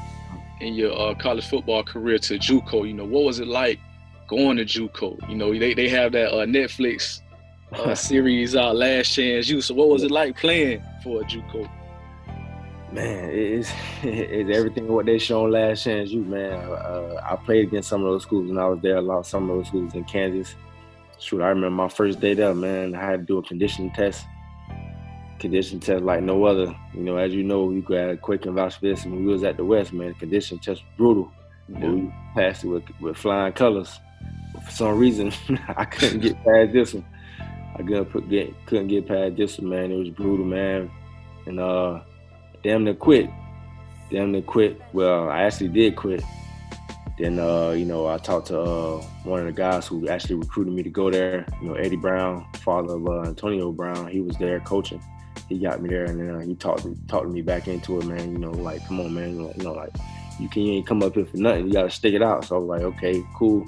in 0.59 0.73
your 0.73 0.91
uh, 0.91 1.15
college 1.15 1.47
football 1.47 1.83
career 1.83 2.17
to 2.19 2.37
JUCO. 2.37 2.85
You 2.85 2.93
know, 2.93 3.05
what 3.05 3.23
was 3.23 3.39
it 3.39 3.47
like 3.47 3.79
going 4.31 4.57
to 4.57 4.65
JUCO? 4.65 5.29
You 5.29 5.35
know, 5.35 5.53
they 5.57 5.73
they 5.73 5.89
have 5.89 6.13
that 6.13 6.33
uh, 6.33 6.45
Netflix 6.45 7.21
uh, 7.73 7.93
series 8.09 8.55
uh, 8.55 8.73
Last 8.73 9.13
Chance 9.13 9.49
U. 9.49 9.61
So 9.61 9.73
what 9.75 9.89
was 9.89 10.03
it 10.03 10.11
like 10.11 10.37
playing 10.37 10.81
for 11.03 11.21
a 11.21 11.25
JUCO? 11.25 11.69
Man, 12.91 13.29
it's, 13.29 13.71
it's 14.03 14.57
everything 14.57 14.87
what 14.87 15.05
they 15.05 15.17
shown 15.17 15.51
last 15.51 15.83
chance 15.83 16.11
you, 16.11 16.23
man. 16.23 16.53
Uh, 16.53 17.21
I 17.23 17.35
played 17.35 17.67
against 17.67 17.89
some 17.89 18.03
of 18.03 18.11
those 18.11 18.23
schools 18.23 18.47
when 18.49 18.57
I 18.57 18.67
was 18.67 18.79
there. 18.81 18.97
A 18.97 19.01
lot, 19.01 19.25
some 19.25 19.49
of 19.49 19.57
those 19.57 19.67
schools 19.67 19.93
in 19.93 20.03
Kansas. 20.05 20.55
Shoot, 21.19 21.41
I 21.41 21.49
remember 21.49 21.69
my 21.69 21.87
first 21.87 22.19
day 22.19 22.33
there, 22.33 22.53
man. 22.53 22.95
I 22.95 23.11
had 23.11 23.19
to 23.21 23.25
do 23.25 23.37
a 23.37 23.43
conditioning 23.43 23.91
test. 23.91 24.25
Condition 25.39 25.79
test 25.79 26.03
like 26.03 26.23
no 26.23 26.43
other. 26.45 26.75
You 26.93 27.01
know, 27.01 27.17
as 27.17 27.33
you 27.33 27.43
know, 27.43 27.65
we 27.65 27.81
got 27.81 28.09
a 28.09 28.17
quick 28.17 28.45
and 28.45 28.55
vouch 28.55 28.75
for 28.75 28.81
this. 28.81 29.03
And 29.03 29.13
when 29.13 29.25
we 29.25 29.31
was 29.31 29.43
at 29.43 29.57
the 29.57 29.65
West, 29.65 29.93
man, 29.93 30.09
the 30.09 30.13
condition 30.15 30.57
test 30.57 30.81
was 30.81 30.97
brutal. 30.97 31.31
We 31.69 32.13
passed 32.35 32.63
it 32.63 32.67
with, 32.67 32.83
with 32.99 33.17
flying 33.17 33.53
colors. 33.53 33.99
For 34.65 34.71
some 34.71 34.97
reason, 34.97 35.31
I 35.77 35.85
couldn't 35.85 36.19
get 36.19 36.43
past 36.43 36.73
this 36.73 36.93
one. 36.93 37.05
I 37.73 37.77
couldn't, 37.83 38.29
get, 38.29 38.65
couldn't 38.65 38.87
get 38.87 39.07
past 39.07 39.37
this 39.37 39.57
one, 39.57 39.69
man. 39.69 39.91
It 39.91 39.97
was 39.97 40.09
brutal, 40.09 40.45
man. 40.45 40.91
And 41.45 41.59
uh, 41.59 42.01
damn 42.63 42.83
near 42.83 42.93
quit. 42.93 43.29
Damn 44.11 44.31
near 44.31 44.41
quit. 44.41 44.79
Well, 44.93 45.29
I 45.29 45.43
actually 45.43 45.69
did 45.69 45.95
quit. 45.95 46.23
Then, 47.17 47.39
uh, 47.39 47.69
you 47.71 47.85
know, 47.85 48.07
I 48.07 48.17
talked 48.17 48.47
to 48.47 48.59
uh, 48.59 49.01
one 49.23 49.41
of 49.41 49.45
the 49.45 49.51
guys 49.51 49.87
who 49.87 50.07
actually 50.07 50.35
recruited 50.35 50.73
me 50.73 50.83
to 50.83 50.89
go 50.89 51.11
there. 51.11 51.45
You 51.61 51.69
know, 51.69 51.73
Eddie 51.75 51.95
Brown, 51.95 52.45
father 52.59 52.95
of 52.95 53.07
uh, 53.07 53.21
Antonio 53.21 53.71
Brown. 53.71 54.07
He 54.07 54.21
was 54.21 54.35
there 54.37 54.59
coaching. 54.61 55.01
He 55.47 55.59
got 55.59 55.81
me 55.81 55.89
there, 55.89 56.05
and 56.05 56.19
then 56.19 56.35
uh, 56.35 56.39
he 56.39 56.55
talked 56.55 56.87
talked 57.07 57.27
me 57.27 57.41
back 57.41 57.67
into 57.67 57.99
it, 57.99 58.05
man. 58.05 58.31
You 58.31 58.37
know, 58.37 58.51
like, 58.51 58.85
come 58.87 59.01
on, 59.01 59.13
man. 59.13 59.35
You 59.35 59.63
know, 59.63 59.73
like, 59.73 59.91
you 60.39 60.49
can 60.49 60.63
you 60.63 60.73
ain't 60.73 60.87
come 60.87 61.03
up 61.03 61.13
here 61.13 61.25
for 61.25 61.37
nothing. 61.37 61.67
You 61.67 61.73
got 61.73 61.83
to 61.83 61.89
stick 61.91 62.13
it 62.13 62.23
out. 62.23 62.45
So 62.45 62.55
I 62.55 62.59
was 62.59 62.67
like, 62.67 62.81
okay, 62.81 63.23
cool. 63.35 63.67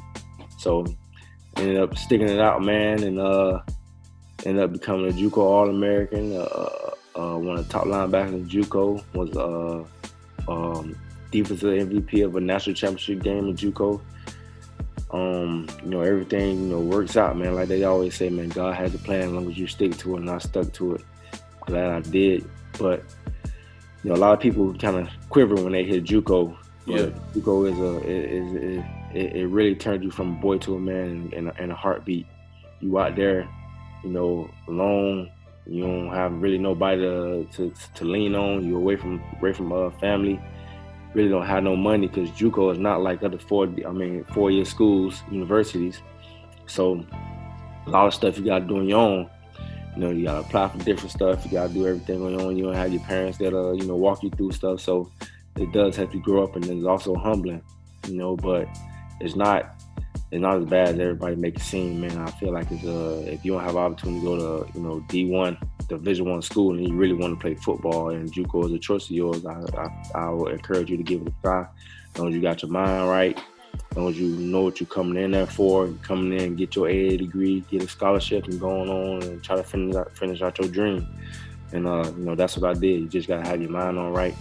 So 0.64 0.86
ended 1.58 1.78
up 1.78 1.98
sticking 1.98 2.30
it 2.30 2.40
out, 2.40 2.64
man, 2.64 3.04
and 3.04 3.20
uh, 3.20 3.60
ended 4.46 4.64
up 4.64 4.72
becoming 4.72 5.10
a 5.10 5.14
JUCO 5.14 5.38
All 5.38 5.70
American. 5.70 6.38
Uh, 6.38 6.92
uh, 7.16 7.38
one 7.38 7.58
of 7.58 7.68
the 7.68 7.72
top 7.72 7.84
linebackers 7.84 8.34
in 8.34 8.48
JUCO 8.48 9.04
was 9.14 9.36
uh, 9.36 9.84
um, 10.50 10.96
defensive 11.32 11.90
MVP 11.90 12.24
of 12.24 12.38
a 12.38 12.42
national 12.42 12.76
championship 12.76 13.22
game 13.22 13.50
in 13.50 13.58
JUCO. 13.58 14.00
Um, 15.12 15.68
you 15.84 15.90
know, 15.90 16.02
everything, 16.02 16.62
you 16.62 16.70
know, 16.70 16.80
works 16.80 17.18
out, 17.18 17.38
man. 17.38 17.56
Like 17.56 17.68
they 17.68 17.84
always 17.84 18.16
say, 18.16 18.30
man, 18.30 18.48
God 18.48 18.74
has 18.76 18.96
a 18.96 19.00
plan 19.00 19.22
as 19.22 19.32
long 19.32 19.52
as 19.52 19.58
you 19.58 19.68
stick 19.68 19.98
to 19.98 20.16
it, 20.16 20.22
and 20.22 20.30
I 20.30 20.38
stuck 20.38 20.72
to 20.74 20.96
it. 20.96 21.02
Glad 21.66 21.90
I 21.90 22.00
did. 22.00 22.50
But, 22.80 23.04
you 24.02 24.10
know, 24.10 24.16
a 24.16 24.18
lot 24.18 24.34
of 24.34 24.40
people 24.40 24.74
kind 24.76 24.96
of 24.96 25.10
quiver 25.30 25.56
when 25.56 25.74
they 25.74 25.84
hear 25.84 26.00
JUCO. 26.00 26.58
Yeah. 26.86 27.10
JUCO 27.36 27.72
is 27.72 27.80
a, 27.80 28.10
is, 28.10 28.54
is, 28.56 28.84
it, 29.14 29.36
it 29.36 29.48
really 29.48 29.76
turns 29.76 30.04
you 30.04 30.12
from 30.12 30.34
a 30.34 30.40
boy 30.40 30.58
to 30.60 30.76
a 30.76 30.80
man 30.80 31.06
in, 31.06 31.34
in, 31.34 31.48
a, 31.48 31.64
in 31.64 31.72
a 31.72 31.76
heartbeat. 31.76 32.28
You 32.80 33.00
out 33.00 33.16
there, 33.16 33.48
you 34.04 34.10
know, 34.10 34.50
alone. 34.68 35.32
You 35.66 35.84
don't 35.84 36.10
have 36.10 36.34
really 36.42 36.58
nobody 36.58 37.02
to, 37.02 37.48
to, 37.54 37.74
to 37.96 38.06
lean 38.06 38.36
on. 38.36 38.68
You're 38.68 38.80
away 38.80 38.98
from 38.98 39.24
away 39.40 39.54
from 39.54 39.72
uh, 39.72 39.92
family 39.92 40.40
really 41.14 41.30
don't 41.30 41.46
have 41.46 41.64
no 41.64 41.76
money 41.76 42.08
because 42.08 42.30
JUCO 42.32 42.72
is 42.72 42.80
not 42.80 43.02
like 43.02 43.24
other 43.24 43.38
four, 43.38 43.66
I 43.66 43.92
mean, 43.92 44.24
four 44.26 44.52
year 44.52 44.66
schools, 44.66 45.24
universities. 45.32 46.02
So 46.66 47.06
a 47.86 47.90
lot 47.90 48.08
of 48.08 48.14
stuff 48.14 48.38
you 48.38 48.46
got 48.46 48.60
to 48.60 48.66
do 48.66 48.78
on 48.78 48.88
your 48.88 49.00
own. 49.00 49.30
You 49.96 50.02
know, 50.02 50.10
you 50.10 50.26
got 50.26 50.34
to 50.34 50.40
apply 50.40 50.70
for 50.70 50.78
different 50.80 51.12
stuff. 51.12 51.46
You 51.46 51.52
got 51.52 51.68
to 51.68 51.74
do 51.74 51.88
everything 51.88 52.24
on 52.24 52.32
your 52.32 52.42
own. 52.42 52.58
You 52.58 52.66
don't 52.66 52.74
have 52.74 52.92
your 52.92 53.04
parents 53.04 53.38
that, 53.38 53.54
uh, 53.54 53.74
you 53.74 53.86
know, 53.86 53.96
walk 53.96 54.24
you 54.24 54.32
through 54.32 54.52
stuff. 54.54 54.80
So 54.80 55.12
it 55.56 55.72
does 55.72 55.96
help 55.96 56.14
you 56.14 56.22
grow 56.22 56.44
up 56.44 56.56
and 56.56 56.66
it's 56.66 56.86
also 56.86 57.16
humbling, 57.16 57.62
you 58.08 58.18
know, 58.18 58.36
but 58.36 58.68
it's 59.24 59.36
not, 59.36 59.76
it's 60.32 60.42
not 60.42 60.58
as 60.58 60.66
bad 60.66 60.90
as 60.90 61.00
everybody 61.00 61.36
make 61.36 61.56
it 61.56 61.62
seem, 61.62 62.02
man. 62.02 62.18
I 62.18 62.32
feel 62.32 62.54
like 62.54 62.70
it's, 62.72 62.84
uh, 62.84 63.24
if 63.26 63.44
you 63.46 63.54
don't 63.54 63.64
have 63.64 63.76
opportunity 63.76 64.20
to 64.20 64.26
go 64.26 64.38
to, 64.38 64.78
you 64.78 64.84
know, 64.84 65.04
D1, 65.10 65.58
Division 65.88 66.30
One 66.30 66.42
school 66.42 66.76
and 66.76 66.88
you 66.88 66.96
really 66.96 67.14
want 67.14 67.38
to 67.38 67.42
play 67.42 67.56
football 67.56 68.10
and 68.10 68.32
JUCO 68.32 68.66
is 68.66 68.72
a 68.72 68.80
choice 68.80 69.06
of 69.06 69.12
yours, 69.12 69.46
I, 69.46 69.62
I, 69.78 70.20
I 70.20 70.52
encourage 70.52 70.90
you 70.90 70.98
to 70.98 71.04
give 71.04 71.22
it 71.22 71.28
a 71.28 71.34
try. 71.42 71.68
As 72.14 72.20
long 72.20 72.30
as 72.30 72.36
you 72.36 72.42
got 72.42 72.62
your 72.62 72.72
mind 72.72 73.10
right, 73.10 73.38
as 73.92 73.98
long 73.98 74.10
as 74.10 74.20
you 74.20 74.28
know 74.28 74.62
what 74.62 74.80
you're 74.80 74.88
coming 74.88 75.22
in 75.22 75.32
there 75.32 75.48
for, 75.48 75.88
coming 76.04 76.40
in, 76.40 76.56
get 76.56 76.76
your 76.76 76.88
AA 76.88 77.18
degree, 77.18 77.62
get 77.72 77.84
a 77.84 77.88
scholarship, 77.88 78.46
and 78.46 78.60
going 78.60 78.90
on 78.90 79.24
and 79.24 79.44
try 79.44 79.56
to 79.56 79.64
finish 79.64 79.96
out, 79.96 80.16
finish 80.18 80.42
out 80.42 80.60
your 80.60 80.68
dream. 80.68 81.08
And 81.72 81.88
uh, 81.88 82.12
you 82.16 82.24
know 82.24 82.36
that's 82.36 82.56
what 82.56 82.70
I 82.70 82.80
did. 82.80 83.02
You 83.02 83.08
just 83.08 83.28
gotta 83.28 83.48
have 83.48 83.60
your 83.62 83.72
mind 83.72 83.98
on 83.98 84.14
right 84.14 84.36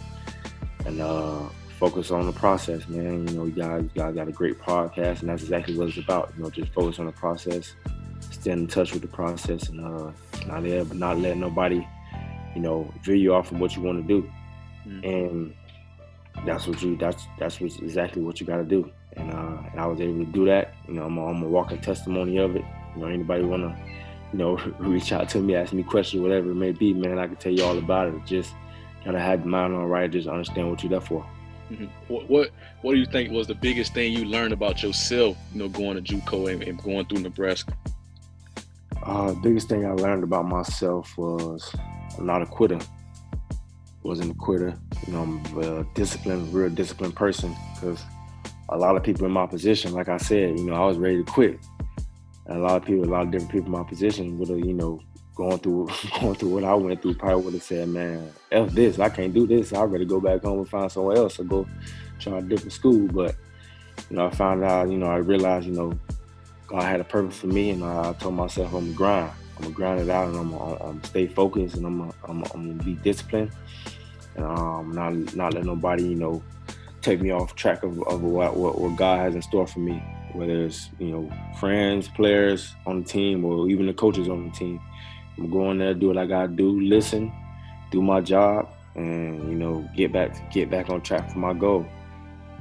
and 0.87 1.01
uh, 1.01 1.49
focus 1.83 2.13
on 2.13 2.27
the 2.27 2.33
process, 2.33 2.89
man. 2.89 3.27
You 3.27 3.35
know, 3.35 3.45
you 3.47 3.51
guys, 3.51 3.83
you 3.83 3.91
guys 4.01 4.15
got 4.15 4.29
a 4.29 4.31
great 4.31 4.57
podcast, 4.57 5.19
and 5.19 5.29
that's 5.29 5.43
exactly 5.43 5.77
what 5.77 5.89
it's 5.89 5.99
about. 5.99 6.33
You 6.37 6.45
know, 6.45 6.51
just 6.51 6.73
focus 6.73 7.01
on 7.01 7.07
the 7.07 7.13
process, 7.13 7.75
stay 8.31 8.53
in 8.53 8.69
touch 8.69 8.93
with 8.93 9.03
the 9.03 9.09
process, 9.09 9.69
and 9.69 9.81
uh, 9.81 10.13
not 10.47 10.63
there, 10.63 10.85
but 10.85 10.97
not 10.97 11.19
let 11.19 11.37
nobody, 11.37 11.85
you 12.55 12.61
know, 12.61 12.89
veer 13.03 13.17
you 13.17 13.35
off 13.35 13.49
from 13.49 13.59
what 13.59 13.75
you 13.75 13.83
want 13.83 14.01
to 14.01 14.07
do. 14.07 14.31
Mm-hmm. 14.87 15.05
And 15.05 15.55
that's 16.47 16.69
what 16.69 16.81
you 16.83 16.97
that's 16.97 17.27
that's 17.41 17.61
what's 17.61 17.81
exactly 17.81 18.23
what 18.23 18.39
you 18.41 18.47
got 18.47 18.59
to 18.59 18.65
do. 18.65 18.89
And 19.17 19.33
uh, 19.33 19.59
and 19.73 19.81
I 19.81 19.87
was 19.87 20.01
able 20.01 20.25
to 20.25 20.31
do 20.31 20.45
that. 20.45 20.75
You 20.87 20.95
know, 20.95 21.07
I'm 21.07 21.19
a, 21.19 21.27
I'm 21.27 21.43
a 21.43 21.49
walking 21.49 21.81
testimony 21.81 22.37
of 22.37 22.55
it. 22.55 22.65
You 22.95 23.03
know, 23.03 23.09
anybody 23.09 23.43
wanna, 23.43 23.77
you 24.33 24.39
know, 24.39 24.57
reach 24.79 25.11
out 25.11 25.29
to 25.31 25.41
me, 25.41 25.57
ask 25.57 25.73
me 25.73 25.83
questions, 25.83 26.23
whatever 26.23 26.49
it 26.53 26.55
may 26.55 26.71
be, 26.71 26.93
man, 26.93 27.19
I 27.19 27.27
can 27.27 27.35
tell 27.35 27.51
you 27.51 27.65
all 27.65 27.77
about 27.77 28.07
it. 28.07 28.15
Just 28.25 28.55
gotta 29.05 29.19
have 29.19 29.43
the 29.43 29.49
mind 29.49 29.75
on 29.75 29.87
right, 29.87 30.09
just 30.09 30.29
understand 30.29 30.71
what 30.71 30.81
you're 30.85 30.91
there 30.91 31.01
for. 31.01 31.27
Mm-hmm. 31.71 31.87
What, 32.09 32.29
what 32.29 32.51
What 32.83 32.93
do 32.95 32.99
you 32.99 33.07
think 33.07 33.31
was 33.31 33.47
the 33.47 33.55
biggest 33.55 33.95
thing 33.95 34.13
you 34.13 34.25
learned 34.25 34.53
about 34.53 34.83
yourself? 34.83 35.37
You 35.53 35.61
know, 35.61 35.69
going 35.69 36.03
to 36.03 36.03
JUCO 36.03 36.53
and, 36.53 36.63
and 36.63 36.83
going 36.83 37.07
through 37.07 37.21
Nebraska. 37.21 37.73
Uh, 39.03 39.35
biggest 39.35 39.69
thing 39.69 39.87
I 39.87 39.93
learned 39.93 40.25
about 40.25 40.47
myself 40.47 41.17
was 41.17 41.75
I'm 42.19 42.27
not 42.27 42.43
a 42.43 42.47
quitter. 42.47 42.79
Wasn't 44.03 44.33
a 44.33 44.35
quitter. 44.35 44.77
You 45.07 45.13
know, 45.13 45.23
I'm 45.23 45.59
a 45.59 45.85
disciplined, 45.95 46.53
real 46.53 46.71
disciplined 46.71 47.15
person. 47.15 47.55
Because 47.75 48.03
a 48.69 48.77
lot 48.77 48.97
of 48.97 49.03
people 49.05 49.27
in 49.27 49.33
my 49.33 49.47
position, 49.47 49.93
like 49.93 50.09
I 50.09 50.17
said, 50.17 50.59
you 50.59 50.67
know, 50.67 50.75
I 50.75 50.87
was 50.87 50.99
ready 50.99 51.23
to 51.23 51.31
quit. 51.31 51.59
And 52.47 52.59
a 52.59 52.61
lot 52.61 52.77
of 52.77 52.85
people, 52.85 53.05
a 53.05 53.07
lot 53.07 53.23
of 53.23 53.31
different 53.31 53.53
people 53.53 53.67
in 53.67 53.73
my 53.81 53.89
position 53.89 54.39
would 54.39 54.49
have, 54.49 54.59
you 54.59 54.73
know, 54.73 55.01
going 55.35 55.59
through 55.59 55.89
going 56.21 56.35
through 56.35 56.51
what 56.51 56.65
I 56.65 56.75
went 56.75 57.03
through, 57.03 57.15
probably 57.15 57.45
would 57.45 57.55
have 57.55 57.63
said, 57.63 57.89
"Man, 57.89 58.33
f 58.51 58.71
this, 58.71 58.99
I 58.99 59.09
can't 59.09 59.35
do 59.35 59.47
this. 59.47 59.73
I'd 59.73 59.85
rather 59.85 60.05
go 60.05 60.21
back 60.21 60.43
home 60.43 60.59
and 60.59 60.69
find 60.69 60.91
somewhere 60.91 61.17
else 61.17 61.39
or 61.39 61.45
go 61.45 61.67
try 62.19 62.39
a 62.39 62.43
different 62.43 62.73
school." 62.73 63.09
But 63.09 63.37
you 64.11 64.17
know, 64.17 64.27
I 64.27 64.31
found 64.31 64.65
out, 64.65 64.91
you 64.91 64.99
know, 64.99 65.07
I 65.07 65.17
realized, 65.17 65.67
you 65.67 65.73
know, 65.73 65.99
God 66.67 66.83
had 66.83 67.01
a 67.01 67.05
purpose 67.05 67.37
for 67.39 67.47
me, 67.49 67.71
and 67.71 67.85
I 67.85 68.13
told 68.15 68.35
myself 68.35 68.73
I'm 68.73 68.87
gonna 68.87 68.97
grind. 68.97 69.33
I'm 69.57 69.63
gonna 69.65 69.75
grind 69.75 70.01
it 70.01 70.11
out, 70.11 70.29
and 70.29 70.37
I'm 70.39 70.51
gonna, 70.51 70.75
I'm 70.83 71.05
stay 71.05 71.27
focused, 71.27 71.77
and 71.77 71.87
I'm 71.87 71.99
gonna, 71.99 72.15
I'm, 72.29 72.45
I'm 72.55 72.71
gonna 72.71 72.83
be 72.83 72.95
disciplined, 72.95 73.51
and 74.37 74.45
um, 74.45 74.93
not 74.93 75.13
not 75.37 75.55
let 75.55 75.65
nobody, 75.65 76.05
you 76.05 76.15
know, 76.15 76.43
take 77.03 77.21
me 77.21 77.31
off 77.31 77.55
track 77.55 77.83
of, 77.83 78.03
of 78.05 78.23
what, 78.23 78.57
what, 78.57 78.81
what 78.81 78.97
God 78.97 79.19
has 79.19 79.35
in 79.35 79.43
store 79.43 79.67
for 79.67 79.81
me. 79.81 80.03
Whether 80.33 80.65
it's 80.65 80.89
you 80.99 81.09
know 81.09 81.33
friends, 81.61 82.09
players 82.09 82.75
on 82.87 83.03
the 83.03 83.09
team, 83.09 83.45
or 83.45 83.69
even 83.69 83.87
the 83.87 83.93
coaches 83.93 84.29
on 84.29 84.47
the 84.47 84.51
team, 84.53 84.81
I'm 85.37 85.51
gonna 85.51 85.53
go 85.53 85.71
in 85.71 85.79
there, 85.79 85.95
do 85.95 86.09
what 86.09 86.19
I 86.19 86.27
gotta 86.27 86.49
do, 86.49 86.81
listen, 86.81 87.33
do 87.91 88.03
my 88.03 88.21
job, 88.21 88.69
and 88.95 89.51
you 89.51 89.57
know 89.57 89.89
get 89.97 90.13
back 90.13 90.53
get 90.53 90.71
back 90.71 90.91
on 90.91 91.01
track 91.01 91.31
for 91.31 91.39
my 91.39 91.55
goal. 91.55 91.87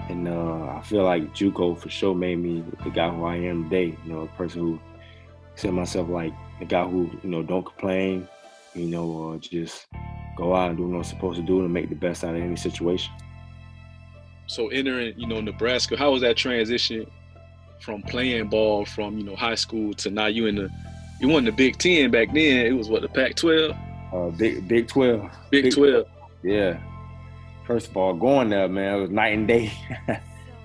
And 0.09 0.27
uh, 0.27 0.65
I 0.77 0.81
feel 0.83 1.03
like 1.03 1.33
JUCO 1.35 1.77
for 1.77 1.89
sure 1.89 2.15
made 2.15 2.37
me 2.37 2.63
the 2.83 2.89
guy 2.89 3.09
who 3.09 3.23
I 3.23 3.35
am 3.35 3.65
today. 3.65 3.95
You 4.05 4.13
know, 4.13 4.21
a 4.21 4.27
person 4.27 4.61
who 4.61 4.79
said 5.55 5.73
myself 5.73 6.09
like 6.09 6.33
the 6.59 6.65
guy 6.65 6.85
who 6.85 7.09
you 7.23 7.29
know 7.29 7.43
don't 7.43 7.65
complain, 7.65 8.27
you 8.73 8.87
know, 8.87 9.05
or 9.05 9.37
just 9.37 9.87
go 10.37 10.55
out 10.55 10.69
and 10.69 10.77
do 10.77 10.87
what 10.87 10.97
I'm 10.97 11.03
supposed 11.03 11.39
to 11.39 11.45
do 11.45 11.59
and 11.59 11.73
make 11.73 11.89
the 11.89 11.95
best 11.95 12.23
out 12.23 12.35
of 12.35 12.41
any 12.41 12.55
situation. 12.55 13.13
So 14.47 14.67
entering, 14.69 15.17
you 15.17 15.27
know, 15.27 15.39
Nebraska, 15.39 15.95
how 15.95 16.11
was 16.11 16.21
that 16.21 16.35
transition 16.35 17.05
from 17.79 18.01
playing 18.03 18.47
ball 18.47 18.85
from 18.85 19.17
you 19.17 19.23
know 19.23 19.35
high 19.35 19.55
school 19.55 19.93
to 19.93 20.09
now 20.09 20.27
you 20.27 20.45
in 20.45 20.55
the 20.55 20.69
you 21.21 21.27
won 21.27 21.45
the 21.45 21.51
Big 21.51 21.77
Ten 21.77 22.11
back 22.11 22.29
then? 22.33 22.65
It 22.65 22.73
was 22.73 22.89
what 22.89 23.01
the 23.01 23.09
Pac-12. 23.09 23.77
Uh, 24.13 24.29
Big 24.37 24.67
Big 24.67 24.87
Twelve. 24.87 25.29
Big, 25.49 25.65
Big 25.65 25.73
12. 25.73 26.05
Yeah 26.43 26.79
first 27.71 27.89
of 27.89 27.95
all, 27.95 28.13
going 28.13 28.49
there, 28.49 28.67
man, 28.67 28.97
it 28.97 29.01
was 29.01 29.09
night 29.09 29.33
and 29.33 29.47
day. 29.47 29.71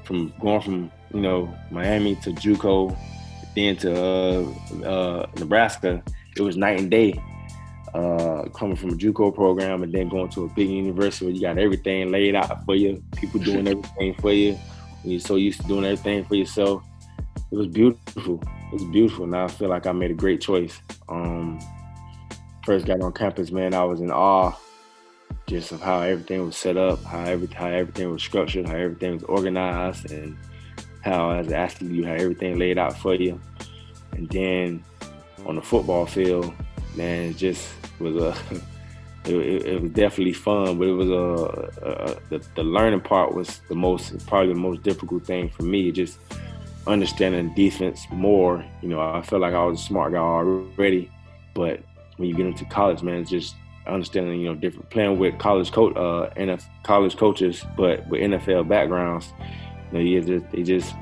from 0.04 0.32
going 0.40 0.60
from 0.60 0.92
you 1.14 1.20
know 1.20 1.52
Miami 1.70 2.16
to 2.16 2.30
JUCO, 2.30 2.96
then 3.54 3.76
to 3.76 3.94
uh, 3.94 4.84
uh, 4.84 5.26
Nebraska, 5.38 6.02
it 6.36 6.42
was 6.42 6.56
night 6.56 6.80
and 6.80 6.90
day. 6.90 7.20
Uh, 7.94 8.48
coming 8.50 8.76
from 8.76 8.90
a 8.90 8.94
JUCO 8.94 9.34
program 9.34 9.82
and 9.82 9.92
then 9.92 10.08
going 10.08 10.28
to 10.28 10.44
a 10.44 10.48
big 10.48 10.68
university 10.68 11.24
where 11.24 11.34
you 11.34 11.40
got 11.40 11.56
everything 11.56 12.10
laid 12.10 12.34
out 12.34 12.64
for 12.66 12.74
you, 12.74 13.02
people 13.16 13.40
doing 13.40 13.66
everything 13.72 14.12
for 14.14 14.32
you. 14.32 14.58
You're 15.02 15.20
so 15.20 15.36
used 15.36 15.60
to 15.62 15.66
doing 15.68 15.84
everything 15.84 16.24
for 16.24 16.34
yourself. 16.34 16.82
It 17.50 17.56
was 17.56 17.68
beautiful. 17.68 18.42
It 18.76 18.82
was 18.82 18.90
beautiful. 18.90 19.26
Now 19.26 19.44
I 19.44 19.48
feel 19.48 19.70
like 19.70 19.86
I 19.86 19.92
made 19.92 20.10
a 20.10 20.14
great 20.14 20.42
choice. 20.42 20.82
Um, 21.08 21.58
first 22.62 22.84
got 22.84 23.00
on 23.00 23.10
campus, 23.14 23.50
man, 23.50 23.72
I 23.72 23.84
was 23.84 24.02
in 24.02 24.10
awe 24.10 24.52
just 25.46 25.72
of 25.72 25.80
how 25.80 26.00
everything 26.00 26.44
was 26.44 26.58
set 26.58 26.76
up, 26.76 27.02
how 27.02 27.24
every 27.24 27.46
how 27.46 27.68
everything 27.68 28.10
was 28.10 28.22
structured, 28.22 28.68
how 28.68 28.76
everything 28.76 29.14
was 29.14 29.22
organized, 29.22 30.12
and 30.12 30.36
how 31.02 31.30
as 31.30 31.46
an 31.46 31.54
athlete 31.54 31.90
you 31.90 32.04
had 32.04 32.20
everything 32.20 32.58
laid 32.58 32.76
out 32.76 32.98
for 32.98 33.14
you. 33.14 33.40
And 34.12 34.28
then 34.28 34.84
on 35.46 35.56
the 35.56 35.62
football 35.62 36.04
field, 36.04 36.52
man, 36.96 37.30
it 37.30 37.38
just 37.38 37.72
was 37.98 38.14
a 38.16 38.36
it, 39.24 39.36
it, 39.36 39.66
it 39.66 39.82
was 39.84 39.90
definitely 39.92 40.34
fun, 40.34 40.76
but 40.76 40.86
it 40.86 40.92
was 40.92 41.08
a, 41.08 41.80
a, 41.82 41.90
a 41.90 42.20
the, 42.28 42.46
the, 42.56 42.62
learning 42.62 43.00
part 43.00 43.34
was 43.34 43.60
the 43.70 43.74
most 43.74 44.26
probably 44.26 44.52
the 44.52 44.60
most 44.60 44.82
difficult 44.82 45.24
thing 45.24 45.48
for 45.48 45.62
me. 45.62 45.90
Just 45.92 46.18
understanding 46.86 47.54
defense 47.54 48.06
more. 48.10 48.64
You 48.82 48.88
know, 48.88 49.00
I 49.00 49.22
felt 49.22 49.42
like 49.42 49.54
I 49.54 49.64
was 49.64 49.80
a 49.80 49.84
smart 49.84 50.12
guy 50.12 50.18
already, 50.18 51.10
but 51.54 51.80
when 52.16 52.28
you 52.28 52.34
get 52.34 52.46
into 52.46 52.64
college, 52.66 53.02
man, 53.02 53.20
it's 53.20 53.30
just 53.30 53.54
understanding, 53.86 54.40
you 54.40 54.48
know, 54.48 54.54
different 54.54 54.90
playing 54.90 55.18
with 55.18 55.38
college 55.38 55.70
coach, 55.72 55.96
uh, 55.96 56.30
NF, 56.36 56.64
college 56.82 57.16
coaches, 57.16 57.64
but 57.76 58.06
with 58.08 58.20
NFL 58.20 58.68
backgrounds. 58.68 59.32
You 59.92 59.98
know, 59.98 60.04
you 60.04 60.20
just, 60.22 60.52
they 60.52 60.62
just 60.62 60.94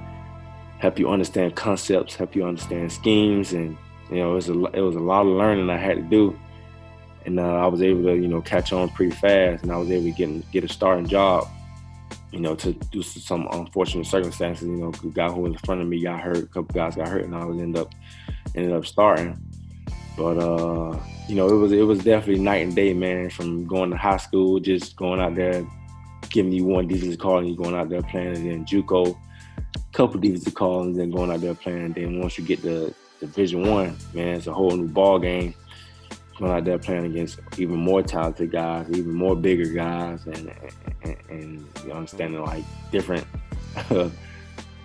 help 0.79 0.99
you 0.99 1.09
understand 1.09 1.57
concepts, 1.57 2.14
help 2.14 2.35
you 2.37 2.45
understand 2.45 2.93
schemes, 2.93 3.53
and 3.53 3.76
you 4.11 4.17
know, 4.17 4.33
it 4.33 4.35
was 4.35 4.49
a 4.49 4.64
it 4.73 4.81
was 4.81 4.97
a 4.97 5.00
lot 5.00 5.23
of 5.23 5.29
learning 5.29 5.71
I 5.71 5.79
had 5.79 5.97
to 5.97 6.03
do, 6.03 6.38
and 7.25 7.41
uh, 7.41 7.43
I 7.43 7.67
was 7.67 7.83
able 7.83 8.03
to 8.05 8.14
you 8.14 8.29
know 8.29 8.43
catch 8.43 8.73
on 8.73 8.91
pretty 8.91 9.12
fast, 9.12 9.62
and 9.62 9.73
I 9.73 9.76
was 9.76 9.91
able 9.91 10.05
to 10.05 10.12
get 10.12 10.50
get 10.53 10.64
a 10.64 10.69
starting 10.69 11.07
job. 11.07 11.49
You 12.35 12.41
know, 12.41 12.57
to 12.57 12.73
do 12.73 13.00
some 13.00 13.47
unfortunate 13.53 14.07
circumstances. 14.07 14.67
You 14.67 14.76
know, 14.76 14.91
the 14.91 15.09
guy 15.09 15.31
who 15.31 15.43
was 15.43 15.53
in 15.53 15.59
front 15.59 15.81
of 15.81 15.87
me 15.87 16.03
got 16.03 16.21
hurt, 16.21 16.38
a 16.38 16.47
couple 16.47 16.75
guys 16.75 16.97
got 16.97 17.09
hurt, 17.09 17.25
and 17.25 17.35
I 17.35 17.45
was 17.45 17.59
end 17.61 17.79
up 17.79 17.95
ended 18.57 18.73
up 18.73 18.85
starting. 18.85 19.38
But 20.17 20.38
uh, 20.38 20.99
you 21.29 21.37
know, 21.37 21.49
it 21.49 21.55
was 21.55 21.71
it 21.71 21.83
was 21.83 22.03
definitely 22.03 22.43
night 22.43 22.67
and 22.67 22.75
day, 22.75 22.93
man. 22.93 23.31
From 23.31 23.67
going 23.67 23.91
to 23.91 23.97
high 23.97 24.17
school, 24.17 24.59
just 24.59 24.97
going 24.97 25.21
out 25.21 25.37
there, 25.37 25.64
giving 26.31 26.50
you 26.50 26.64
one 26.64 26.88
defensive 26.88 27.21
call, 27.21 27.38
and 27.38 27.49
you 27.49 27.57
going 27.57 27.76
out 27.76 27.88
there 27.88 28.03
playing, 28.03 28.37
and 28.37 28.50
then 28.50 28.64
JUCO, 28.64 29.17
a 29.57 29.81
couple 29.93 30.19
defensive 30.19 30.55
calls, 30.55 30.87
and 30.87 30.99
then 30.99 31.12
going 31.12 31.31
out 31.31 31.41
there 31.41 31.55
playing. 31.55 31.85
And 31.85 31.95
then 31.95 32.21
once 32.21 32.37
you 32.37 32.45
get 32.45 32.62
to 32.62 32.93
Division 33.21 33.69
One, 33.69 33.97
man, 34.12 34.37
it's 34.37 34.49
a 34.49 34.53
whole 34.53 34.73
new 34.73 34.88
ball 34.88 35.21
game. 35.21 35.55
Going 36.38 36.53
out 36.53 36.64
there 36.64 36.79
playing 36.79 37.07
against 37.07 37.41
even 37.59 37.76
more 37.76 38.03
talented 38.03 38.50
guys, 38.50 38.88
even 38.91 39.12
more 39.12 39.37
bigger 39.37 39.67
guys, 39.73 40.25
and 40.26 40.53
and, 41.03 41.17
and 41.29 41.67
you 41.83 41.88
know, 41.88 41.95
understanding 41.95 42.43
like 42.45 42.64
different, 42.91 43.26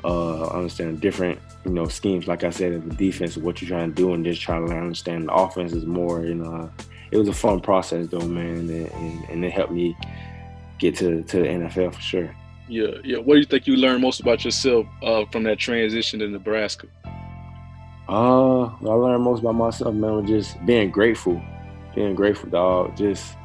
uh, 0.04 0.48
understanding 0.48 0.98
different 0.98 1.40
you 1.66 1.72
know 1.72 1.88
schemes. 1.88 2.28
Like 2.28 2.44
I 2.44 2.50
said, 2.50 2.74
in 2.74 2.90
the 2.90 2.96
defense, 2.96 3.38
what 3.38 3.62
you're 3.62 3.70
trying 3.70 3.90
to 3.90 3.96
do, 3.96 4.14
and 4.14 4.24
just 4.24 4.42
trying 4.42 4.68
to 4.68 4.74
understand 4.74 5.28
the 5.28 5.34
offense 5.34 5.74
is 5.74 5.86
more. 5.86 6.24
You 6.26 6.36
know, 6.36 6.72
it 7.12 7.18
was 7.18 7.28
a 7.28 7.34
fun 7.34 7.60
process 7.60 8.08
though, 8.08 8.28
man, 8.28 8.70
and, 8.70 8.70
and, 8.70 9.30
and 9.30 9.46
it 9.46 9.52
helped 9.52 9.74
me 9.74 9.96
get 10.78 10.96
to 10.98 11.24
to 11.24 11.38
the 11.38 11.48
NFL 11.48 11.94
for 11.96 12.02
sure. 12.02 12.36
Yeah, 12.68 12.98
yeah. 13.04 13.18
What 13.18 13.34
do 13.34 13.40
you 13.40 13.46
think 13.46 13.66
you 13.66 13.76
learned 13.76 14.02
most 14.02 14.20
about 14.20 14.46
yourself 14.46 14.86
uh, 15.02 15.26
from 15.32 15.44
that 15.44 15.58
transition 15.58 16.20
to 16.20 16.28
Nebraska? 16.28 16.88
Uh, 18.10 18.66
I 18.66 18.74
learned 18.82 19.24
most 19.24 19.42
about 19.42 19.54
myself, 19.54 19.94
man, 19.94 20.16
was 20.16 20.28
just 20.28 20.66
being 20.66 20.90
grateful, 20.90 21.40
being 21.94 22.16
grateful, 22.16 22.50
dog. 22.50 22.98
Just 22.98 23.36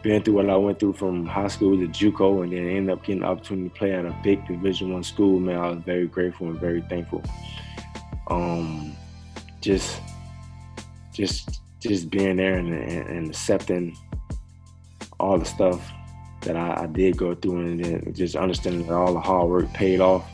being 0.00 0.22
through 0.22 0.34
what 0.34 0.48
I 0.48 0.56
went 0.56 0.80
through 0.80 0.94
from 0.94 1.26
high 1.26 1.48
school 1.48 1.76
to 1.76 1.86
JUCO, 1.86 2.44
and 2.44 2.52
then 2.54 2.66
ended 2.66 2.94
up 2.94 3.04
getting 3.04 3.20
the 3.20 3.26
opportunity 3.26 3.68
to 3.68 3.74
play 3.74 3.92
at 3.92 4.06
a 4.06 4.16
big 4.24 4.46
Division 4.46 4.94
One 4.94 5.04
school. 5.04 5.38
Man, 5.38 5.58
I 5.58 5.68
was 5.68 5.82
very 5.84 6.06
grateful 6.06 6.46
and 6.46 6.58
very 6.58 6.80
thankful. 6.80 7.22
Um, 8.28 8.96
just, 9.60 10.00
just, 11.12 11.60
just 11.78 12.08
being 12.08 12.36
there 12.36 12.54
and, 12.54 12.72
and, 12.72 13.06
and 13.06 13.28
accepting 13.28 13.94
all 15.20 15.36
the 15.38 15.44
stuff 15.44 15.92
that 16.40 16.56
I, 16.56 16.84
I, 16.84 16.86
did 16.86 17.18
go 17.18 17.34
through, 17.34 17.60
and 17.60 17.84
then 17.84 18.14
just 18.14 18.34
understanding 18.34 18.86
that 18.86 18.94
all 18.94 19.12
the 19.12 19.20
hard 19.20 19.50
work 19.50 19.70
paid 19.74 20.00
off, 20.00 20.26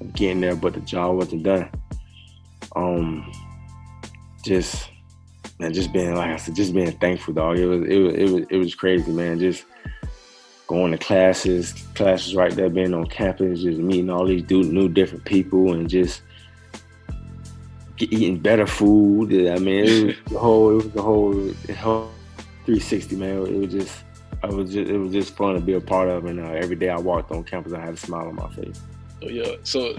of 0.00 0.12
getting 0.14 0.40
there, 0.40 0.56
but 0.56 0.74
the 0.74 0.80
job 0.80 1.14
wasn't 1.14 1.44
done 1.44 1.70
um, 2.78 3.32
just 4.44 4.90
and 5.60 5.74
just 5.74 5.92
being 5.92 6.14
like 6.14 6.30
I 6.30 6.36
said, 6.36 6.54
just 6.54 6.72
being 6.72 6.92
thankful, 6.92 7.34
dog. 7.34 7.58
It 7.58 7.66
was 7.66 7.82
it 7.82 7.98
was 7.98 8.14
it 8.14 8.30
was 8.30 8.46
it 8.50 8.56
was 8.56 8.74
crazy, 8.74 9.10
man. 9.10 9.38
Just 9.38 9.64
going 10.68 10.92
to 10.92 10.98
classes, 10.98 11.72
classes 11.94 12.34
right 12.36 12.52
there, 12.52 12.70
being 12.70 12.94
on 12.94 13.06
campus, 13.06 13.62
just 13.62 13.78
meeting 13.78 14.10
all 14.10 14.26
these 14.26 14.48
new 14.50 14.88
different 14.88 15.24
people, 15.24 15.72
and 15.72 15.88
just 15.88 16.22
eating 17.98 18.38
better 18.38 18.66
food. 18.66 19.32
I 19.32 19.58
mean, 19.58 19.84
it 19.84 20.06
was 20.06 20.14
the 20.30 20.38
whole 20.38 20.70
it 20.70 20.74
was 20.74 20.90
the 20.90 21.02
whole, 21.02 21.32
the 21.32 21.74
whole 21.74 22.10
360, 22.64 23.16
man. 23.16 23.46
It 23.46 23.58
was 23.58 23.72
just 23.72 24.04
I 24.42 24.46
was 24.46 24.72
just 24.72 24.88
it 24.88 24.98
was 24.98 25.12
just 25.12 25.34
fun 25.34 25.54
to 25.54 25.60
be 25.60 25.72
a 25.72 25.80
part 25.80 26.08
of, 26.08 26.26
and 26.26 26.38
uh, 26.38 26.50
every 26.50 26.76
day 26.76 26.90
I 26.90 26.98
walked 26.98 27.32
on 27.32 27.42
campus, 27.42 27.72
I 27.72 27.80
had 27.80 27.94
a 27.94 27.96
smile 27.96 28.28
on 28.28 28.36
my 28.36 28.48
face. 28.50 28.80
Oh 29.22 29.28
yeah, 29.28 29.56
so 29.64 29.96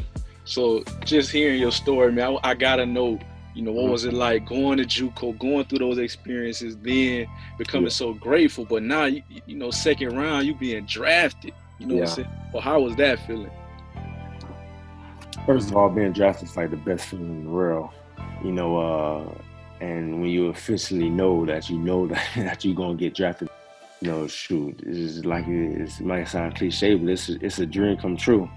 so 0.50 0.84
just 1.06 1.29
hearing 1.29 1.62
your 1.62 1.72
story, 1.72 2.12
man, 2.12 2.39
I, 2.44 2.50
I 2.50 2.53
gotta 2.56 2.84
know, 2.84 3.20
you 3.53 3.62
know, 3.62 3.72
what 3.72 3.91
was 3.91 4.06
it 4.06 4.13
like 4.13 4.48
going 4.48 4.79
to 4.79 4.84
JUCO, 4.84 5.38
going 5.38 5.63
through 5.65 5.77
those 5.77 6.00
experiences, 6.00 6.75
then 6.77 7.27
becoming 7.60 7.86
yeah. 7.86 7.94
so 7.94 8.13
grateful. 8.13 8.65
But 8.65 8.82
now, 8.82 9.06
you, 9.06 9.22
you 9.46 9.56
know, 9.56 9.70
second 9.70 10.18
round, 10.18 10.48
you 10.48 10.56
being 10.56 10.88
drafted. 10.88 11.53
You 11.77 11.86
know 11.86 11.94
yeah. 11.94 12.00
what 12.01 12.10
I'm 12.10 12.15
saying? 12.15 12.29
Well, 12.51 12.63
how 12.63 12.82
was 12.82 12.96
that 12.96 13.20
feeling? 13.27 13.51
First 15.46 15.70
of 15.70 15.77
all, 15.77 15.88
being 15.89 16.13
drafted 16.13 16.50
is 16.50 16.58
like 16.58 16.72
the 16.72 16.77
best 16.77 17.06
feeling 17.06 17.29
in 17.29 17.44
the 17.44 17.51
world. 17.51 17.91
You 18.44 18.51
know, 18.51 18.77
uh, 18.79 19.32
and 19.82 20.20
when 20.20 20.32
you 20.32 20.48
officially 20.48 21.12
know 21.12 21.46
that 21.46 21.70
you 21.70 21.77
know 21.77 22.08
that, 22.08 22.27
that 22.38 22.65
you're 22.65 22.74
gonna 22.74 22.96
get 22.96 23.13
drafted, 23.13 23.50
you 24.01 24.10
know, 24.10 24.25
shoot, 24.25 24.82
it's 24.84 25.24
like 25.25 25.46
it 25.48 26.01
might 26.01 26.27
sound 26.27 26.56
cliche, 26.56 26.96
but 26.96 27.08
it's 27.08 27.29
it's 27.29 27.60
a 27.60 27.68
dream 27.68 27.98
come 27.98 28.18
true 28.18 28.50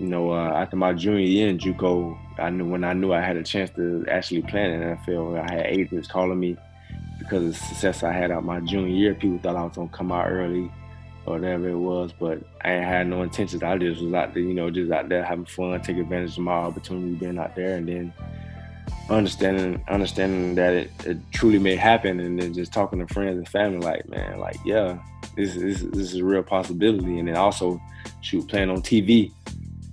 you 0.00 0.06
know, 0.06 0.32
uh, 0.32 0.54
after 0.54 0.76
my 0.76 0.94
junior 0.94 1.20
year 1.20 1.48
in 1.48 1.58
JUCO, 1.58 2.18
I 2.38 2.48
knew 2.48 2.64
when 2.66 2.84
I 2.84 2.94
knew 2.94 3.12
I 3.12 3.20
had 3.20 3.36
a 3.36 3.42
chance 3.42 3.68
to 3.76 4.06
actually 4.08 4.40
play 4.40 4.72
in 4.72 4.80
the 4.80 4.86
NFL, 4.86 5.38
I 5.38 5.54
had 5.54 5.66
agents 5.66 6.08
calling 6.08 6.40
me 6.40 6.56
because 7.18 7.44
of 7.44 7.52
the 7.52 7.66
success 7.66 8.02
I 8.02 8.10
had 8.10 8.30
out 8.30 8.42
my 8.42 8.60
junior 8.60 8.88
year. 8.88 9.14
People 9.14 9.38
thought 9.40 9.56
I 9.56 9.62
was 9.62 9.76
gonna 9.76 9.90
come 9.90 10.10
out 10.10 10.26
early 10.26 10.72
or 11.26 11.34
whatever 11.34 11.68
it 11.68 11.76
was, 11.76 12.12
but 12.18 12.42
I 12.64 12.72
ain't 12.72 12.84
had 12.86 13.08
no 13.08 13.22
intentions. 13.22 13.62
I 13.62 13.76
just 13.76 14.00
was 14.00 14.14
out 14.14 14.32
there, 14.32 14.42
you 14.42 14.54
know, 14.54 14.70
just 14.70 14.90
out 14.90 15.10
there 15.10 15.22
having 15.22 15.44
fun, 15.44 15.78
take 15.82 15.98
advantage 15.98 16.38
of 16.38 16.44
my 16.44 16.52
opportunity 16.52 17.14
being 17.16 17.38
out 17.38 17.54
there, 17.54 17.76
and 17.76 17.86
then 17.86 18.14
understanding 19.10 19.84
understanding 19.90 20.54
that 20.54 20.72
it, 20.72 20.90
it 21.04 21.18
truly 21.30 21.58
may 21.58 21.76
happen, 21.76 22.20
and 22.20 22.40
then 22.40 22.54
just 22.54 22.72
talking 22.72 23.06
to 23.06 23.12
friends 23.12 23.36
and 23.36 23.48
family, 23.50 23.80
like, 23.80 24.08
man, 24.08 24.38
like, 24.38 24.56
yeah, 24.64 24.98
this 25.36 25.56
this, 25.56 25.82
this 25.82 26.14
is 26.14 26.16
a 26.16 26.24
real 26.24 26.42
possibility, 26.42 27.18
and 27.18 27.28
then 27.28 27.36
also 27.36 27.78
shoot 28.22 28.48
playing 28.48 28.70
on 28.70 28.80
TV 28.80 29.30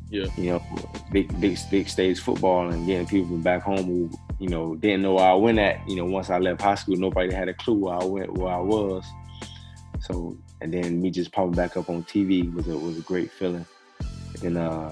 yeah. 0.10 0.28
You 0.38 0.52
know, 0.52 0.64
big 1.12 1.40
big 1.40 1.58
big 1.70 1.90
stage 1.90 2.20
football 2.20 2.70
and 2.70 2.86
getting 2.86 3.08
people 3.08 3.28
from 3.28 3.42
back 3.42 3.62
home 3.62 3.86
who, 3.86 4.12
you 4.40 4.50
know, 4.50 4.76
didn't 4.76 5.02
know 5.02 5.16
where 5.16 5.26
I 5.28 5.34
went 5.34 5.60
at. 5.60 5.88
You 5.88 5.98
know, 5.98 6.06
once 6.06 6.30
I 6.30 6.40
left 6.40 6.62
high 6.62 6.76
school, 6.76 6.96
nobody 6.96 7.34
had 7.34 7.50
a 7.50 7.54
clue 7.54 7.76
where 7.76 7.96
I 7.96 8.04
went, 8.04 8.34
where 8.34 8.54
I 8.54 8.60
was. 8.60 9.06
So 10.00 10.38
and 10.62 10.74
then 10.74 11.02
me 11.02 11.12
just 11.12 11.32
popping 11.32 11.54
back 11.54 11.78
up 11.78 11.90
on 11.90 12.04
TV 12.04 12.54
was 12.54 12.68
a 12.68 12.78
was 12.78 12.98
a 12.98 13.02
great 13.02 13.32
feeling. 13.32 13.66
And 14.44 14.58
uh 14.58 14.92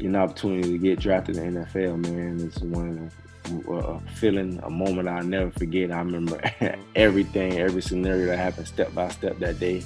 an 0.00 0.16
opportunity 0.16 0.72
to 0.72 0.78
get 0.78 0.98
drafted 0.98 1.36
in 1.36 1.54
the 1.54 1.60
NFL, 1.60 2.06
man, 2.06 2.40
is 2.40 2.58
one 2.60 3.12
of 3.44 3.66
the, 3.66 3.72
uh, 3.72 4.00
feeling, 4.14 4.58
a 4.62 4.70
moment 4.70 5.08
I'll 5.08 5.22
never 5.22 5.50
forget. 5.52 5.92
I 5.92 5.98
remember 5.98 6.40
everything, 6.94 7.58
every 7.58 7.82
scenario 7.82 8.26
that 8.26 8.38
happened 8.38 8.66
step 8.66 8.94
by 8.94 9.08
step 9.08 9.38
that 9.38 9.60
day. 9.60 9.82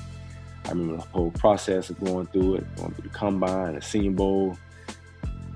I 0.66 0.70
remember 0.70 0.96
the 0.96 1.02
whole 1.02 1.30
process 1.32 1.90
of 1.90 2.00
going 2.04 2.26
through 2.26 2.56
it, 2.56 2.76
going 2.76 2.92
through 2.92 3.08
the 3.08 3.14
combine, 3.14 3.76
the 3.76 3.82
Senior 3.82 4.10
Bowl, 4.10 4.58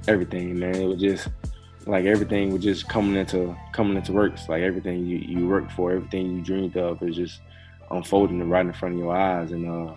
everything, 0.07 0.59
man. 0.59 0.77
It 0.77 0.87
was 0.87 1.01
just 1.01 1.29
like 1.87 2.05
everything 2.05 2.53
was 2.53 2.63
just 2.63 2.89
coming 2.89 3.17
into 3.17 3.57
coming 3.73 3.97
into 3.97 4.13
works. 4.13 4.49
Like 4.49 4.63
everything 4.63 5.07
you, 5.07 5.19
you 5.19 5.49
worked 5.49 5.73
for, 5.73 5.93
everything 5.93 6.37
you 6.37 6.43
dreamed 6.43 6.77
of 6.77 7.03
is 7.03 7.17
just 7.17 7.41
unfolding 7.91 8.49
right 8.49 8.65
in 8.65 8.73
front 8.73 8.95
of 8.95 9.01
your 9.01 9.17
eyes. 9.17 9.51
And 9.51 9.69
uh 9.69 9.95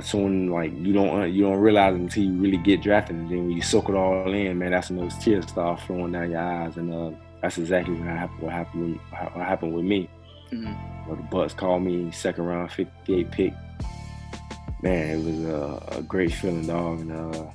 soon 0.00 0.50
like 0.50 0.72
you 0.76 0.92
don't 0.92 1.32
you 1.32 1.44
don't 1.44 1.58
realize 1.58 1.94
until 1.94 2.24
you 2.24 2.32
really 2.32 2.58
get 2.58 2.82
drafted. 2.82 3.16
And 3.16 3.30
then 3.30 3.46
when 3.46 3.50
you 3.52 3.62
soak 3.62 3.88
it 3.88 3.94
all 3.94 4.32
in, 4.32 4.58
man, 4.58 4.72
that's 4.72 4.90
when 4.90 5.00
those 5.00 5.16
tears 5.18 5.46
start 5.48 5.80
flowing 5.80 6.12
down 6.12 6.30
your 6.30 6.40
eyes. 6.40 6.76
And 6.76 6.92
uh, 6.92 7.16
that's 7.40 7.58
exactly 7.58 7.94
what 7.94 8.08
happened. 8.08 8.40
What 8.42 8.52
happened? 8.52 9.00
What 9.10 9.46
happened 9.46 9.74
with 9.74 9.84
me. 9.84 10.08
Mm-hmm. 10.52 11.10
the 11.10 11.16
Bucks 11.24 11.54
called 11.54 11.82
me 11.82 12.10
second 12.12 12.44
round, 12.44 12.70
58 12.72 13.30
pick. 13.30 13.52
Man, 14.82 15.20
it 15.20 15.24
was 15.24 15.44
a, 15.44 15.98
a 15.98 16.02
great 16.02 16.32
feeling, 16.32 16.66
dog. 16.66 17.00
And 17.00 17.12
uh, 17.12 17.50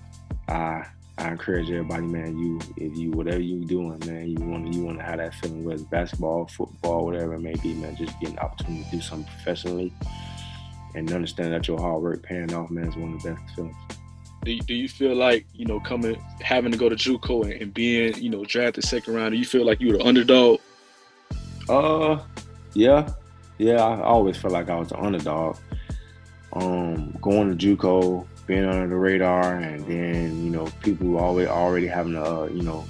I 0.47 0.85
I 1.17 1.29
encourage 1.29 1.69
everybody, 1.69 2.03
man. 2.03 2.37
You 2.37 2.59
if 2.77 2.97
you 2.97 3.11
whatever 3.11 3.41
you 3.41 3.63
doing, 3.65 3.99
man, 4.05 4.27
you 4.27 4.43
want 4.43 4.73
you 4.73 4.83
want 4.83 4.97
to 4.97 5.03
have 5.03 5.17
that 5.17 5.35
feeling, 5.35 5.63
whether 5.63 5.75
it's 5.75 5.83
basketball, 5.83 6.47
football, 6.47 7.05
whatever 7.05 7.35
it 7.35 7.39
may 7.41 7.55
be, 7.55 7.73
man. 7.75 7.95
Just 7.95 8.19
get 8.19 8.31
an 8.31 8.39
opportunity 8.39 8.83
to 8.85 8.91
do 8.91 9.01
something 9.01 9.31
professionally 9.35 9.93
and 10.95 11.11
understand 11.11 11.53
that 11.53 11.67
your 11.67 11.79
hard 11.79 12.01
work 12.01 12.23
paying 12.23 12.53
off, 12.53 12.69
man, 12.69 12.87
is 12.87 12.95
one 12.95 13.13
of 13.13 13.21
the 13.21 13.31
best 13.31 13.55
feelings. 13.55 13.75
Do 14.43 14.51
you, 14.51 14.61
do 14.61 14.73
you 14.73 14.89
feel 14.89 15.15
like 15.15 15.45
you 15.53 15.65
know 15.65 15.79
coming 15.79 16.19
having 16.41 16.71
to 16.71 16.77
go 16.77 16.89
to 16.89 16.95
JUCO 16.95 17.43
and, 17.43 17.53
and 17.53 17.73
being 17.73 18.17
you 18.17 18.29
know 18.29 18.43
drafted 18.43 18.83
second 18.83 19.13
round? 19.13 19.33
Do 19.33 19.37
you 19.37 19.45
feel 19.45 19.65
like 19.65 19.79
you 19.79 19.91
were 19.91 19.99
the 19.99 20.05
underdog? 20.05 20.59
Uh, 21.69 22.19
yeah, 22.73 23.09
yeah. 23.57 23.83
I 23.83 24.01
always 24.01 24.37
felt 24.37 24.53
like 24.53 24.69
I 24.69 24.75
was 24.75 24.91
an 24.91 24.99
underdog. 24.99 25.57
Um, 26.53 27.17
going 27.21 27.57
to 27.57 27.75
JUCO, 27.77 28.27
being 28.45 28.65
under 28.65 28.87
the 28.87 28.95
radar, 28.95 29.55
and 29.55 29.85
then 29.85 30.43
you 30.43 30.49
know 30.49 30.67
people 30.81 31.17
always 31.17 31.47
already 31.47 31.87
having 31.87 32.15
a 32.15 32.47
you 32.47 32.63
know 32.63 32.85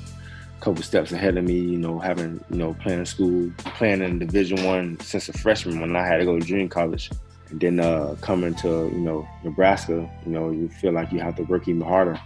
couple 0.59 0.83
steps 0.83 1.11
ahead 1.11 1.37
of 1.37 1.43
me. 1.43 1.59
You 1.59 1.77
know, 1.77 1.99
having 1.99 2.43
you 2.49 2.57
know 2.57 2.73
playing 2.75 2.99
in 2.99 3.05
school, 3.05 3.51
playing 3.57 4.01
in 4.01 4.19
Division 4.19 4.63
One 4.63 4.99
since 4.99 5.29
a 5.29 5.33
freshman 5.33 5.79
when 5.79 5.95
I 5.95 6.05
had 6.05 6.17
to 6.17 6.25
go 6.25 6.39
to 6.39 6.45
junior 6.45 6.67
college, 6.67 7.11
and 7.49 7.59
then 7.59 7.79
uh, 7.79 8.15
coming 8.21 8.55
to 8.55 8.89
you 8.91 9.01
know 9.01 9.27
Nebraska. 9.43 10.09
You 10.25 10.31
know, 10.31 10.49
you 10.49 10.69
feel 10.69 10.93
like 10.93 11.11
you 11.11 11.19
have 11.19 11.35
to 11.35 11.43
work 11.43 11.67
even 11.67 11.81
harder. 11.81 12.19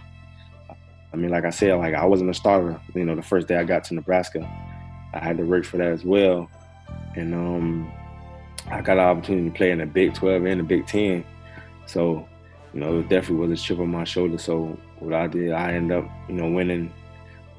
I 1.12 1.16
mean, 1.16 1.30
like 1.30 1.44
I 1.44 1.50
said, 1.50 1.74
like 1.76 1.94
I 1.94 2.04
wasn't 2.04 2.30
a 2.30 2.34
starter. 2.34 2.80
You 2.94 3.04
know, 3.04 3.14
the 3.14 3.22
first 3.22 3.48
day 3.48 3.56
I 3.56 3.64
got 3.64 3.84
to 3.84 3.94
Nebraska, 3.94 4.40
I 5.14 5.18
had 5.18 5.38
to 5.38 5.44
work 5.44 5.64
for 5.64 5.78
that 5.78 5.88
as 5.88 6.04
well 6.04 6.50
and 7.16 7.34
um, 7.34 7.92
I 8.70 8.80
got 8.80 8.98
an 8.98 9.04
opportunity 9.04 9.50
to 9.50 9.56
play 9.56 9.70
in 9.70 9.78
the 9.78 9.86
Big 9.86 10.14
12 10.14 10.44
and 10.44 10.60
the 10.60 10.64
Big 10.64 10.86
10. 10.86 11.24
So, 11.86 12.28
you 12.74 12.80
know, 12.80 13.00
it 13.00 13.08
definitely 13.08 13.46
was 13.46 13.60
a 13.60 13.62
chip 13.62 13.78
on 13.78 13.90
my 13.90 14.04
shoulder. 14.04 14.38
So 14.38 14.78
what 14.98 15.14
I 15.14 15.26
did, 15.26 15.52
I 15.52 15.72
ended 15.72 15.98
up, 15.98 16.10
you 16.28 16.34
know, 16.34 16.50
winning, 16.50 16.92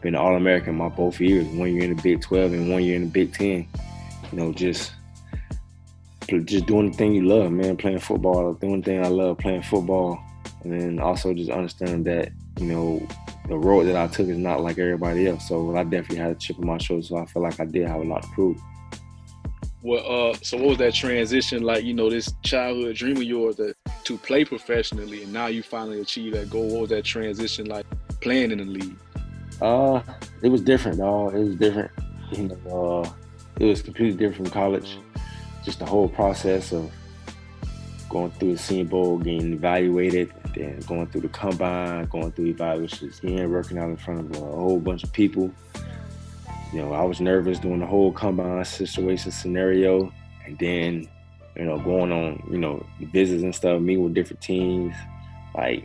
being 0.02 0.16
All 0.16 0.36
American 0.36 0.76
my 0.76 0.90
both 0.90 1.20
years, 1.20 1.46
one 1.48 1.74
year 1.74 1.84
in 1.84 1.96
the 1.96 2.02
Big 2.02 2.22
12 2.22 2.54
and 2.54 2.72
one 2.72 2.84
year 2.84 2.96
in 2.96 3.06
the 3.06 3.10
Big 3.10 3.34
10. 3.34 3.68
You 4.32 4.38
know, 4.38 4.54
just 4.54 4.94
just 6.28 6.66
doing 6.66 6.92
the 6.92 6.98
thing 6.98 7.14
you 7.14 7.24
love, 7.24 7.52
man, 7.52 7.78
playing 7.78 8.00
football, 8.00 8.54
doing 8.56 8.82
the 8.82 8.86
thing 8.86 9.06
I 9.06 9.08
love, 9.08 9.38
playing 9.38 9.62
football. 9.62 10.20
And 10.64 10.74
then 10.74 11.00
also 11.00 11.34
just 11.34 11.50
understanding 11.50 12.04
that, 12.04 12.32
you 12.60 12.66
know, 12.66 13.08
the 13.48 13.58
road 13.58 13.86
that 13.86 13.96
I 13.96 14.08
took 14.08 14.28
is 14.28 14.38
not 14.38 14.62
like 14.62 14.78
everybody 14.78 15.28
else. 15.28 15.48
So 15.48 15.76
I 15.78 15.84
definitely 15.84 16.18
had 16.18 16.32
a 16.32 16.36
chip 16.36 16.60
on 16.60 16.68
my 16.68 16.78
shoulder. 16.78 17.04
So 17.04 17.18
I 17.18 17.26
feel 17.26 17.42
like 17.42 17.62
I 17.62 17.66
did 17.66 17.88
have 17.88 18.02
a 18.02 18.04
lot 18.04 18.24
to 18.24 18.30
prove. 18.30 18.62
Well, 19.84 20.32
uh, 20.32 20.38
so 20.42 20.58
what 20.58 20.70
was 20.70 20.78
that 20.80 20.94
transition 20.94 21.62
like? 21.62 21.84
You 21.84 21.94
know, 21.94 22.10
this 22.10 22.34
childhood 22.44 22.96
dream 22.96 23.18
of 23.18 23.24
yours 23.24 23.58
to, 23.58 23.76
to 24.06 24.18
play 24.18 24.44
professionally, 24.44 25.24
and 25.24 25.32
now 25.32 25.48
you 25.48 25.62
finally 25.62 26.02
achieve 26.02 26.34
that 26.34 26.50
goal. 26.50 26.68
What 26.70 26.82
was 26.82 26.90
that 26.90 27.06
transition 27.06 27.66
like 27.66 27.86
playing 28.20 28.52
in 28.52 28.58
the 28.58 28.66
league? 28.66 28.98
Uh, 29.62 30.02
it 30.42 30.50
was 30.50 30.62
different, 30.62 30.98
dog. 30.98 31.36
It 31.36 31.40
was 31.40 31.56
different. 31.56 31.92
You 32.32 32.50
know, 32.66 33.04
uh, 33.04 33.10
it 33.60 33.66
was 33.66 33.82
completely 33.82 34.18
different 34.18 34.48
from 34.48 34.50
college. 34.50 34.98
Just 35.64 35.80
the 35.80 35.86
whole 35.86 36.10
process 36.10 36.72
of 36.72 36.92
going 38.10 38.32
through 38.32 38.54
the 38.54 38.58
Senior 38.58 38.86
Bowl, 38.86 39.18
getting 39.20 39.54
evaluated, 39.54 40.34
then 40.56 40.80
going 40.82 41.08
through 41.08 41.22
the 41.22 41.30
combine, 41.30 42.06
going 42.06 42.32
through 42.32 42.48
evaluations, 42.48 43.20
again, 43.20 43.52
working 43.52 43.78
out 43.78 43.90
in 43.90 43.98
front 43.98 44.20
of 44.20 44.42
a 44.42 44.46
whole 44.46 44.80
bunch 44.80 45.04
of 45.04 45.14
people. 45.14 45.52
You 46.74 46.82
know, 46.82 46.94
I 46.94 47.04
was 47.04 47.22
nervous 47.22 47.60
doing 47.60 47.80
the 47.80 47.86
whole 47.86 48.12
combine 48.12 48.66
situation 48.66 49.32
scenario, 49.32 50.12
and 50.46 50.58
then, 50.60 51.08
you 51.56 51.66
know, 51.66 51.80
going 51.80 52.12
on, 52.12 52.44
you 52.52 52.58
know, 52.58 52.86
visits 53.00 53.44
and 53.44 53.56
stuff, 53.56 53.82
meeting 53.82 54.04
with 54.04 54.14
different 54.14 54.42
teams, 54.42 54.96
like 55.56 55.84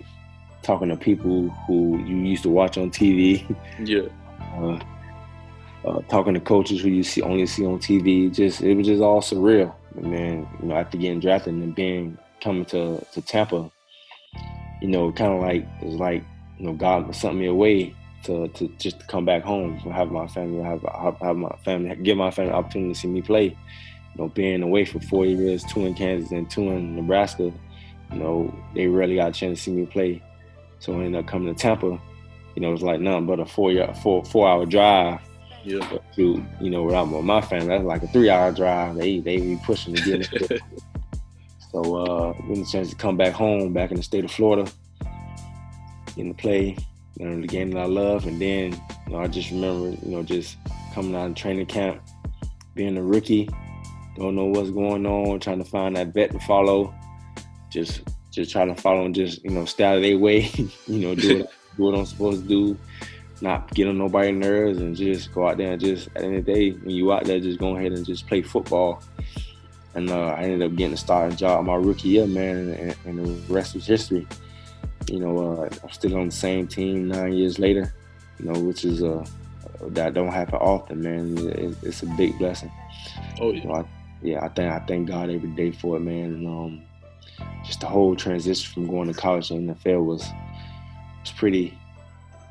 talking 0.63 0.89
to 0.89 0.97
people 0.97 1.49
who 1.67 1.99
you 2.05 2.17
used 2.17 2.43
to 2.45 2.51
watch 2.51 2.79
on 2.79 2.91
TV. 2.91 3.45
Yeah. 3.85 4.09
Uh, 4.55 4.79
uh, 5.85 6.01
talking 6.09 6.35
to 6.35 6.41
coaches 6.41 6.81
who 6.83 6.89
you 6.89 7.03
see 7.03 7.23
only 7.23 7.47
see 7.47 7.65
on 7.65 7.79
TV. 7.79 8.33
Just 8.33 8.61
it 8.61 8.75
was 8.75 8.87
just 8.87 9.03
all 9.03 9.21
surreal. 9.21 9.75
And 9.97 10.13
then 10.13 10.49
you 10.61 10.69
know 10.69 10.77
after 10.77 10.99
getting 10.99 11.21
drafted 11.21 11.55
and 11.55 11.63
then 11.63 11.73
being 11.73 12.19
coming 12.41 12.65
to 12.67 13.05
to 13.13 13.23
Tampa, 13.23 13.71
you 14.81 14.89
know, 14.89 15.11
kind 15.13 15.33
of 15.33 15.41
like 15.41 15.67
it 15.81 15.87
was 15.87 15.97
like 15.97 16.23
you 16.59 16.67
know 16.67 16.75
God 16.75 17.15
sent 17.15 17.37
me 17.37 17.47
away 17.47 17.95
to 18.25 18.49
to 18.49 18.69
just 18.79 19.01
to 19.01 19.07
come 19.07 19.25
back 19.25 19.43
home, 19.43 19.77
have 19.79 20.11
my 20.11 20.27
family, 20.29 20.63
have 20.63 20.83
have, 20.83 21.17
have 21.19 21.37
my 21.37 21.55
family, 21.65 21.95
give 21.97 22.17
my 22.17 22.31
family 22.31 22.51
the 22.51 22.57
opportunity 22.57 22.95
to 22.95 22.99
see 23.01 23.09
me 23.09 23.23
play. 23.23 23.45
You 23.47 24.19
know, 24.19 24.29
being 24.29 24.63
away 24.63 24.85
for 24.85 25.01
four 25.01 25.25
years, 25.27 25.65
two 25.65 25.87
in 25.87 25.95
Kansas 25.95 26.33
and 26.33 26.49
two 26.51 26.69
in 26.71 26.97
Nebraska, 26.97 27.45
you 28.13 28.19
know, 28.19 28.55
they 28.75 28.87
rarely 28.87 29.17
got 29.17 29.31
a 29.31 29.33
chance 29.33 29.59
to 29.59 29.65
see 29.65 29.71
me 29.73 29.87
play. 29.87 30.23
So 30.81 30.93
I 31.01 31.05
ended 31.05 31.21
up 31.25 31.27
coming 31.27 31.55
to 31.55 31.59
Tampa. 31.61 31.99
You 32.55 32.61
know, 32.61 32.69
it 32.69 32.73
was 32.73 32.83
like 32.83 33.01
nothing 33.01 33.27
but 33.27 33.41
a 33.41 33.47
four 33.47 33.73
year, 33.73 33.93
four 34.03 34.25
four 34.25 34.47
hour 34.49 34.67
drive 34.67 35.21
Yeah. 35.65 35.99
to 36.17 36.45
you 36.61 36.71
know 36.71 36.83
where 36.83 36.97
I'm 36.97 37.11
with 37.13 37.25
my 37.25 37.41
family. 37.41 37.69
That's 37.69 37.85
like 37.85 38.03
a 38.03 38.09
three 38.09 38.29
hour 38.29 38.53
drive. 38.53 38.97
They 38.97 39.21
they 39.21 39.39
be 39.39 39.59
pushing 39.65 39.95
to 39.95 40.03
get 40.03 40.33
it. 40.33 40.61
so 41.73 41.97
uh 41.97 42.33
getting 42.49 42.65
a 42.65 42.67
chance 42.67 42.91
to 42.91 42.97
come 42.97 43.17
back 43.17 43.33
home, 43.33 43.73
back 43.73 43.91
in 43.91 43.97
the 43.97 44.03
state 44.03 44.25
of 44.27 44.31
Florida, 44.31 44.71
getting 46.09 46.35
to 46.35 46.41
play, 46.43 46.77
you 47.17 47.27
know, 47.27 47.41
the 47.41 47.47
game 47.47 47.71
that 47.73 47.81
I 47.81 47.87
love. 47.87 48.27
And 48.27 48.41
then, 48.41 48.73
you 49.07 49.13
know, 49.13 49.21
I 49.21 49.27
just 49.27 49.51
remember, 49.51 49.91
you 50.05 50.17
know, 50.17 50.23
just 50.23 50.57
coming 50.95 51.15
out 51.15 51.31
of 51.31 51.35
training 51.35 51.67
camp, 51.67 52.03
being 52.75 52.97
a 52.97 53.03
rookie, 53.03 53.49
don't 54.17 54.35
know 54.35 54.47
what's 54.47 54.71
going 54.71 55.07
on, 55.07 55.41
trying 55.41 55.63
to 55.63 55.69
find 55.69 55.97
that 55.97 56.15
vet 56.15 56.33
to 56.33 56.41
follow. 56.41 56.95
Just 57.71 58.03
just 58.31 58.51
trying 58.51 58.75
to 58.75 58.81
follow 58.81 59.05
and 59.05 59.15
just, 59.15 59.45
you 59.45 59.51
know, 59.51 59.67
stay 59.67 59.85
out 59.85 59.97
of 59.97 60.03
their 60.03 60.19
way, 60.19 60.41
you 60.87 60.99
know, 60.99 61.15
do 61.15 61.39
what, 61.39 61.53
do 61.77 61.83
what 61.83 61.95
I'm 61.95 62.07
supposed 62.07 62.43
to 62.43 62.49
do 62.49 62.79
not 63.43 63.69
get 63.75 63.89
on 63.89 63.99
nobody's 63.99 64.35
nerves 64.35 64.79
and 64.79 64.97
just 64.97 65.33
go 65.35 65.49
out 65.49 65.57
there 65.57 65.73
and 65.73 65.81
just 65.81 66.07
at 66.09 66.15
the 66.15 66.25
end 66.25 66.37
of 66.37 66.45
the 66.47 66.55
day, 66.55 66.71
when 66.71 66.91
you 66.91 67.13
out 67.13 67.25
there, 67.25 67.41
just 67.41 67.59
go 67.59 67.77
ahead 67.77 67.93
and 67.93 68.07
just 68.07 68.27
play 68.27 68.41
football. 68.41 69.03
And 69.95 70.09
uh, 70.09 70.29
I 70.29 70.43
ended 70.45 70.63
up 70.63 70.77
getting 70.77 70.95
a 70.95 70.97
starting 70.97 71.37
job 71.37 71.67
my 71.67 71.75
rookie 71.75 72.11
year, 72.11 72.27
man, 72.27 72.71
and, 72.71 72.97
and 73.05 73.19
the 73.19 73.53
rest 73.53 73.75
was 73.75 73.87
history. 73.87 74.27
You 75.09 75.19
know, 75.21 75.63
uh, 75.63 75.69
I'm 75.83 75.91
still 75.91 76.17
on 76.17 76.27
the 76.27 76.35
same 76.35 76.67
team 76.67 77.09
nine 77.09 77.33
years 77.33 77.59
later. 77.59 77.93
You 78.39 78.53
know, 78.53 78.61
which 78.61 78.85
is 78.85 79.03
uh, 79.03 79.25
that 79.89 80.15
don't 80.15 80.33
happen 80.33 80.55
often, 80.57 81.03
man. 81.03 81.39
It, 81.49 81.77
it's 81.83 82.03
a 82.03 82.07
big 82.07 82.39
blessing. 82.39 82.71
Oh 83.41 83.51
You 83.51 83.61
yeah. 83.61 83.65
know, 83.65 83.75
I, 83.75 83.85
yeah, 84.23 84.45
I 84.45 84.49
thank 84.49 84.73
I 84.73 84.85
thank 84.87 85.09
God 85.09 85.31
every 85.31 85.51
day 85.51 85.73
for 85.73 85.97
it, 85.97 86.01
man. 86.01 86.25
And 86.35 86.47
um, 86.47 86.83
just 87.65 87.81
the 87.81 87.87
whole 87.87 88.15
transition 88.17 88.73
from 88.73 88.87
going 88.89 89.09
to 89.09 89.15
college 89.15 89.49
to 89.49 89.55
NFL 89.55 90.05
was 90.05 90.25
was 91.21 91.33
pretty 91.33 91.77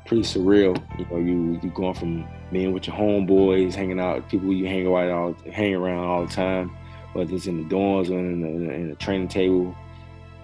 pretty 0.06 0.22
surreal. 0.22 0.80
You 0.98 1.06
know, 1.06 1.18
you 1.18 1.60
you 1.62 1.70
going 1.70 1.94
from 1.94 2.26
being 2.52 2.72
with 2.72 2.86
your 2.86 2.96
homeboys, 2.96 3.74
hanging 3.74 4.00
out 4.00 4.16
with 4.16 4.28
people 4.28 4.52
you 4.52 4.66
hang 4.66 4.86
around 4.86 5.10
all 5.10 5.34
hang 5.50 5.74
around 5.74 6.04
all 6.04 6.26
the 6.26 6.32
time, 6.32 6.70
whether 7.14 7.34
it's 7.34 7.46
in 7.46 7.66
the 7.66 7.74
dorms 7.74 8.10
or 8.10 8.18
in 8.18 8.40
the, 8.42 8.72
in 8.72 8.90
the 8.90 8.96
training 8.96 9.28
table, 9.28 9.74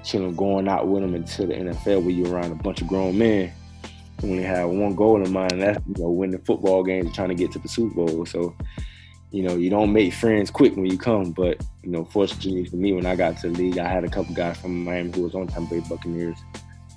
chilling, 0.09 0.35
going 0.35 0.68
out 0.68 0.88
with 0.88 1.03
them 1.03 1.14
into 1.14 1.47
the 1.47 1.55
NFL 1.55 2.03
where 2.03 2.11
you're 2.11 2.35
around 2.35 2.53
a 2.53 2.57
bunch 2.57 2.81
of 2.81 2.88
grown 2.88 3.18
men. 3.18 3.53
You 4.23 4.31
only 4.31 4.42
have 4.42 4.68
one 4.71 4.94
goal 4.94 5.23
in 5.23 5.33
mind, 5.33 5.53
and 5.53 5.62
that's 5.62 5.81
you 5.87 6.03
know 6.03 6.11
winning 6.11 6.40
football 6.40 6.83
games 6.83 7.07
and 7.07 7.14
trying 7.14 7.29
to 7.29 7.35
get 7.35 7.53
to 7.53 7.59
the 7.59 7.68
Super 7.68 7.94
Bowl. 7.94 8.27
So 8.27 8.57
you 9.31 9.42
know, 9.42 9.57
you 9.57 9.68
don't 9.68 9.92
make 9.92 10.14
friends 10.14 10.51
quick 10.51 10.75
when 10.75 10.87
you 10.87 10.97
come, 10.97 11.33
but 11.33 11.62
you 11.83 11.90
know, 11.90 12.05
fortunately 12.07 12.64
for 12.64 12.77
me, 12.77 12.92
when 12.92 13.05
I 13.05 13.14
got 13.14 13.37
to 13.38 13.51
the 13.51 13.59
league, 13.59 13.79
I 13.79 13.87
had 13.87 14.05
a 14.05 14.09
couple 14.09 14.35
guys 14.35 14.59
from 14.59 14.85
Miami 14.85 15.12
who 15.12 15.23
was 15.23 15.35
on 15.35 15.47
Tampa 15.47 15.75
Bay 15.75 15.83
Buccaneers, 15.88 16.38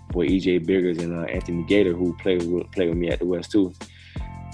boy 0.10 0.28
EJ 0.28 0.65
Biggers 0.65 0.97
and 1.00 1.13
uh, 1.13 1.24
Anthony 1.24 1.63
Gaitor, 1.63 1.93
who 1.93 2.15
played 2.17 2.43
with, 2.43 2.71
played 2.71 2.89
with 2.89 2.97
me 2.97 3.10
at 3.10 3.19
the 3.19 3.26
West 3.26 3.52
too. 3.52 3.74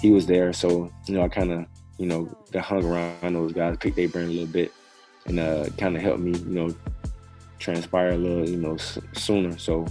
He 0.00 0.10
was 0.10 0.26
there, 0.26 0.52
so 0.52 0.90
you 1.06 1.14
know, 1.14 1.22
I 1.22 1.28
kind 1.28 1.52
of 1.52 1.66
you 1.98 2.06
know 2.06 2.24
got 2.52 2.64
hung 2.64 2.84
around 2.84 3.34
those 3.34 3.52
guys, 3.52 3.76
picked 3.78 3.96
their 3.96 4.08
brain 4.08 4.26
a 4.26 4.32
little 4.32 4.46
bit, 4.46 4.72
and 5.26 5.38
uh, 5.38 5.66
kind 5.78 5.96
of 5.96 6.02
helped 6.02 6.20
me, 6.20 6.36
you 6.36 6.44
know, 6.46 6.74
transpire 7.58 8.10
a 8.10 8.16
little, 8.16 8.48
you 8.48 8.56
know, 8.56 8.74
s- 8.74 8.98
sooner. 9.12 9.56
So 9.58 9.86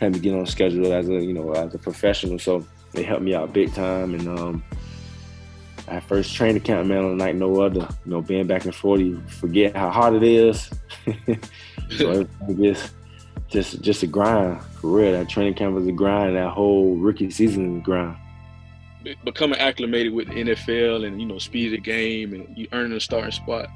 had 0.00 0.12
me 0.12 0.18
get 0.18 0.34
on 0.34 0.46
schedule 0.46 0.92
as 0.92 1.08
a 1.08 1.22
you 1.22 1.32
know 1.32 1.52
as 1.52 1.74
a 1.74 1.78
professional. 1.78 2.38
So 2.38 2.66
they 2.92 3.02
helped 3.02 3.22
me 3.22 3.34
out 3.34 3.52
big 3.52 3.72
time, 3.74 4.14
and 4.14 4.28
um, 4.38 4.64
at 5.88 6.02
first 6.04 6.34
training 6.34 6.62
camp, 6.62 6.86
man, 6.88 7.18
like 7.18 7.34
no 7.34 7.60
other. 7.60 7.88
You 8.04 8.10
know, 8.12 8.20
being 8.22 8.46
back 8.46 8.64
in 8.66 8.72
Florida, 8.72 9.04
you 9.04 9.22
forget 9.28 9.76
how 9.76 9.90
hard 9.90 10.14
it 10.14 10.22
is. 10.22 10.70
so 11.98 12.26
just, 12.58 12.92
just, 13.48 13.80
just 13.82 14.02
a 14.02 14.06
grind 14.06 14.62
for 14.80 14.90
real. 14.98 15.12
That 15.12 15.28
training 15.28 15.54
camp 15.54 15.74
was 15.74 15.86
a 15.86 15.92
grind. 15.92 16.36
That 16.36 16.50
whole 16.52 16.96
rookie 16.96 17.30
season 17.30 17.74
was 17.74 17.80
a 17.82 17.84
grind. 17.84 18.16
Becoming 19.24 19.58
acclimated 19.58 20.14
with 20.14 20.28
the 20.28 20.34
NFL 20.34 21.06
and 21.06 21.20
you 21.20 21.26
know 21.26 21.38
speed 21.38 21.66
of 21.66 21.72
the 21.72 21.78
game 21.78 22.32
and 22.32 22.56
you 22.56 22.66
earning 22.72 22.96
a 22.96 23.00
starting 23.00 23.32
spot 23.32 23.68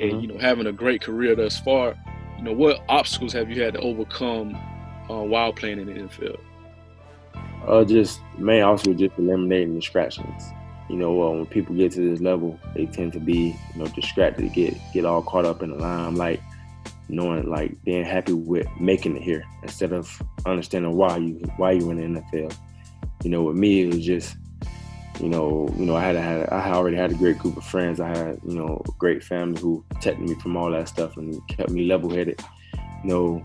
and 0.00 0.12
Mhm. 0.14 0.22
you 0.22 0.26
know 0.28 0.38
having 0.38 0.66
a 0.66 0.72
great 0.72 1.00
career 1.02 1.36
thus 1.36 1.60
far. 1.60 1.94
You 2.42 2.48
know 2.48 2.54
what 2.54 2.82
obstacles 2.88 3.32
have 3.34 3.52
you 3.52 3.62
had 3.62 3.74
to 3.74 3.80
overcome 3.82 4.56
uh, 5.08 5.22
while 5.22 5.52
playing 5.52 5.78
in 5.78 5.86
the 5.86 5.92
NFL? 5.92 6.40
Uh, 7.68 7.84
just 7.84 8.20
man, 8.36 8.64
also 8.64 8.92
just 8.94 9.16
eliminating 9.16 9.76
distractions. 9.76 10.42
You 10.90 10.96
know, 10.96 11.22
uh, 11.22 11.30
when 11.30 11.46
people 11.46 11.76
get 11.76 11.92
to 11.92 12.00
this 12.10 12.20
level, 12.20 12.58
they 12.74 12.86
tend 12.86 13.12
to 13.12 13.20
be, 13.20 13.56
you 13.74 13.78
know, 13.78 13.86
distracted, 13.86 14.52
get 14.54 14.74
get 14.92 15.04
all 15.04 15.22
caught 15.22 15.44
up 15.44 15.62
in 15.62 15.70
the 15.70 15.76
limelight, 15.76 16.40
knowing 17.08 17.48
like 17.48 17.80
being 17.84 18.04
happy 18.04 18.32
with 18.32 18.66
making 18.80 19.16
it 19.16 19.22
here 19.22 19.44
instead 19.62 19.92
of 19.92 20.20
understanding 20.44 20.96
why 20.96 21.18
you 21.18 21.34
why 21.58 21.70
you 21.70 21.90
in 21.92 22.14
the 22.14 22.20
NFL. 22.20 22.56
You 23.22 23.30
know, 23.30 23.44
with 23.44 23.54
me, 23.54 23.82
it 23.82 23.94
was 23.94 24.04
just, 24.04 24.36
you 25.20 25.28
know, 25.28 25.68
you 25.76 25.84
know, 25.84 25.96
I 25.96 26.02
had 26.02 26.16
had 26.16 26.48
I 26.48 26.60
had 26.60 26.74
already 26.74 26.96
had 26.96 27.12
a 27.12 27.14
great 27.14 27.38
group 27.38 27.56
of 27.56 27.64
friends. 27.64 28.00
I 28.00 28.08
had, 28.08 28.40
you 28.46 28.54
know, 28.54 28.82
a 28.86 28.92
great 28.98 29.22
family 29.22 29.60
who 29.60 29.84
protected 29.90 30.28
me 30.28 30.34
from 30.36 30.56
all 30.56 30.70
that 30.70 30.88
stuff 30.88 31.16
and 31.16 31.40
kept 31.48 31.70
me 31.70 31.86
level 31.86 32.10
headed. 32.10 32.40
You 33.04 33.10
know, 33.10 33.42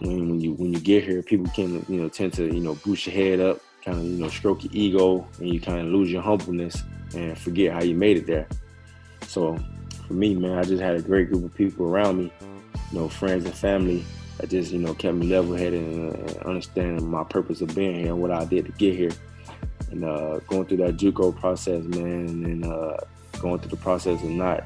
when, 0.00 0.30
when 0.30 0.40
you 0.40 0.52
when 0.54 0.72
you 0.72 0.80
get 0.80 1.04
here, 1.04 1.22
people 1.22 1.50
can 1.54 1.84
you 1.88 2.00
know 2.00 2.08
tend 2.08 2.32
to 2.34 2.44
you 2.52 2.60
know 2.60 2.74
boost 2.84 3.06
your 3.06 3.14
head 3.14 3.40
up, 3.40 3.60
kind 3.84 3.98
of 3.98 4.04
you 4.04 4.18
know 4.18 4.28
stroke 4.28 4.64
your 4.64 4.72
ego, 4.74 5.26
and 5.38 5.48
you 5.48 5.60
kind 5.60 5.80
of 5.80 5.86
lose 5.86 6.10
your 6.10 6.22
humbleness 6.22 6.82
and 7.14 7.38
forget 7.38 7.72
how 7.72 7.82
you 7.82 7.94
made 7.94 8.16
it 8.16 8.26
there. 8.26 8.48
So 9.22 9.58
for 10.06 10.14
me, 10.14 10.34
man, 10.34 10.58
I 10.58 10.62
just 10.62 10.82
had 10.82 10.96
a 10.96 11.02
great 11.02 11.30
group 11.30 11.44
of 11.44 11.54
people 11.54 11.86
around 11.86 12.18
me, 12.18 12.32
you 12.92 12.98
know, 12.98 13.08
friends 13.08 13.44
and 13.44 13.54
family 13.54 14.04
that 14.38 14.50
just 14.50 14.72
you 14.72 14.78
know 14.78 14.94
kept 14.94 15.16
me 15.16 15.28
level 15.28 15.54
headed 15.54 15.80
and, 15.80 16.14
and 16.14 16.36
understanding 16.38 17.08
my 17.08 17.24
purpose 17.24 17.60
of 17.60 17.74
being 17.74 17.94
here 17.94 18.08
and 18.08 18.20
what 18.20 18.30
I 18.30 18.44
did 18.44 18.66
to 18.66 18.72
get 18.72 18.94
here, 18.94 19.12
and 19.96 20.04
uh, 20.04 20.38
going 20.40 20.66
through 20.66 20.76
that 20.78 20.96
JUCO 20.96 21.34
process, 21.36 21.82
man, 21.84 22.44
and 22.44 22.64
uh, 22.64 22.96
going 23.40 23.58
through 23.58 23.70
the 23.70 23.76
process 23.76 24.22
of 24.22 24.30
not 24.30 24.62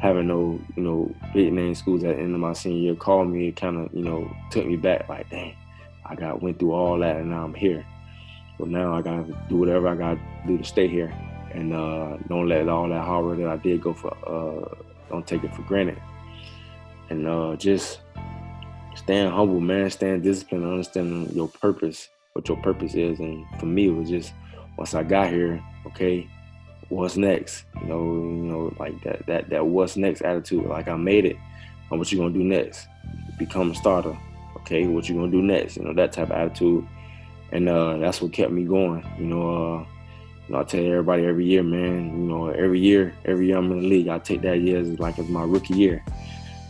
having 0.00 0.26
no, 0.26 0.58
you 0.76 0.82
know, 0.82 1.14
big 1.34 1.52
name 1.52 1.74
schools 1.74 2.02
at 2.02 2.16
the 2.16 2.22
end 2.22 2.34
of 2.34 2.40
my 2.40 2.54
senior 2.54 2.78
year 2.78 2.94
called 2.94 3.28
me, 3.28 3.48
it 3.48 3.56
kind 3.56 3.76
of, 3.76 3.94
you 3.94 4.02
know, 4.02 4.30
took 4.50 4.66
me 4.66 4.76
back 4.76 5.08
like, 5.08 5.28
dang, 5.28 5.54
I 6.06 6.14
got 6.14 6.42
went 6.42 6.58
through 6.58 6.72
all 6.72 6.98
that 6.98 7.16
and 7.16 7.30
now 7.30 7.44
I'm 7.44 7.54
here. 7.54 7.84
So 8.58 8.64
now 8.64 8.94
I 8.94 9.02
gotta 9.02 9.36
do 9.48 9.56
whatever 9.56 9.88
I 9.88 9.94
gotta 9.96 10.20
do 10.46 10.58
to 10.58 10.64
stay 10.64 10.88
here 10.88 11.12
and 11.52 11.74
uh, 11.74 12.16
don't 12.28 12.48
let 12.48 12.68
all 12.68 12.88
that 12.88 13.04
hard 13.04 13.24
work 13.26 13.38
that 13.38 13.48
I 13.48 13.56
did 13.56 13.82
go 13.82 13.92
for, 13.92 14.16
uh, 14.26 14.74
don't 15.10 15.26
take 15.26 15.44
it 15.44 15.54
for 15.54 15.62
granted. 15.62 16.00
And 17.10 17.26
uh, 17.26 17.56
just 17.56 18.00
staying 18.96 19.30
humble, 19.30 19.60
man, 19.60 19.90
staying 19.90 20.22
disciplined, 20.22 20.64
understanding 20.64 21.30
your 21.34 21.48
purpose, 21.48 22.08
what 22.32 22.48
your 22.48 22.56
purpose 22.58 22.94
is. 22.94 23.20
And 23.20 23.44
for 23.60 23.66
me, 23.66 23.88
it 23.88 23.94
was 23.94 24.08
just 24.08 24.32
once 24.76 24.94
I 24.94 25.02
got 25.02 25.30
here, 25.30 25.62
okay, 25.86 26.28
what's 26.88 27.16
next? 27.16 27.64
You 27.80 27.88
know, 27.88 28.02
you 28.02 28.44
know, 28.50 28.74
like 28.78 29.02
that 29.04 29.26
that 29.26 29.50
that 29.50 29.66
what's 29.66 29.96
next 29.96 30.22
attitude. 30.22 30.66
Like 30.66 30.88
I 30.88 30.96
made 30.96 31.24
it. 31.24 31.36
And 31.90 31.98
what 31.98 32.10
you 32.10 32.18
gonna 32.18 32.32
do 32.32 32.42
next? 32.42 32.88
Become 33.38 33.72
a 33.72 33.74
starter. 33.74 34.16
Okay, 34.58 34.86
what 34.86 35.08
you 35.08 35.14
gonna 35.14 35.30
do 35.30 35.42
next? 35.42 35.76
You 35.76 35.84
know, 35.84 35.94
that 35.94 36.12
type 36.12 36.30
of 36.30 36.36
attitude. 36.36 36.86
And 37.52 37.68
uh 37.68 37.98
that's 37.98 38.20
what 38.20 38.32
kept 38.32 38.52
me 38.52 38.64
going. 38.64 39.04
You 39.18 39.26
know, 39.26 39.50
uh 39.50 39.86
you 40.46 40.54
know, 40.54 40.60
I 40.60 40.64
tell 40.64 40.84
everybody 40.84 41.24
every 41.24 41.46
year, 41.46 41.62
man, 41.62 42.06
you 42.06 42.28
know, 42.28 42.48
every 42.48 42.80
year, 42.80 43.14
every 43.24 43.46
year 43.46 43.56
I'm 43.56 43.72
in 43.72 43.80
the 43.80 43.88
league, 43.88 44.08
I 44.08 44.18
take 44.18 44.42
that 44.42 44.60
year 44.60 44.80
as 44.80 44.98
like 44.98 45.18
as 45.18 45.28
my 45.28 45.44
rookie 45.44 45.74
year. 45.74 46.04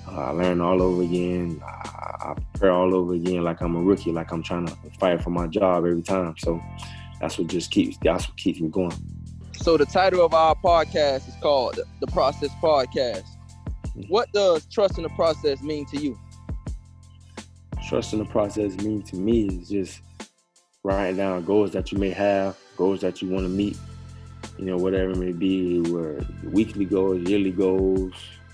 Uh, 0.07 0.27
I 0.27 0.31
learn 0.31 0.61
all 0.61 0.81
over 0.81 1.03
again. 1.03 1.61
I, 1.65 2.31
I 2.31 2.35
prepare 2.35 2.73
all 2.73 2.95
over 2.95 3.15
again 3.15 3.43
like 3.43 3.61
I'm 3.61 3.75
a 3.75 3.81
rookie, 3.81 4.13
like 4.13 4.31
I'm 4.31 4.43
trying 4.43 4.67
to 4.67 4.77
fight 5.01 5.23
for 5.23 5.31
my 5.31 5.47
job 5.49 5.87
every 5.87 6.03
time. 6.03 6.35
So 6.39 6.61
that's 7.21 7.39
what 7.39 7.47
just 7.49 7.71
keeps 7.71 7.97
that's 8.03 8.29
what 8.29 8.37
keeps 8.37 8.61
me 8.61 8.69
going. 8.69 8.93
So 9.53 9.77
the 9.77 9.87
title 9.87 10.25
of 10.25 10.35
our 10.35 10.55
podcast 10.55 11.29
is 11.29 11.35
called 11.41 11.79
the 12.01 12.07
Process 12.09 12.51
Podcast. 12.63 13.25
What 14.09 14.33
does 14.33 14.67
trust 14.67 14.99
in 14.99 15.05
the 15.05 15.09
process 15.11 15.63
mean 15.63 15.87
to 15.87 15.97
you? 15.97 16.19
Trust 17.89 18.13
in 18.13 18.19
the 18.19 18.25
process 18.25 18.77
mean 18.79 19.03
to 19.05 19.17
me 19.17 19.47
is 19.47 19.69
just 19.69 20.01
writing 20.83 21.17
down 21.17 21.45
goals 21.45 21.71
that 21.73 21.93
you 21.93 21.99
may 21.99 22.11
have, 22.11 22.57
goals 22.77 23.01
that 23.01 23.23
you 23.23 23.29
want 23.29 23.45
to 23.45 23.49
meet, 23.49 23.79
you 24.59 24.65
know, 24.65 24.77
whatever 24.77 25.13
it 25.13 25.19
may 25.19 25.33
be, 25.33 25.81
where 25.81 26.21
weekly 26.43 26.85
goals, 26.85 27.21
yearly 27.29 27.53
goals, 27.53 28.13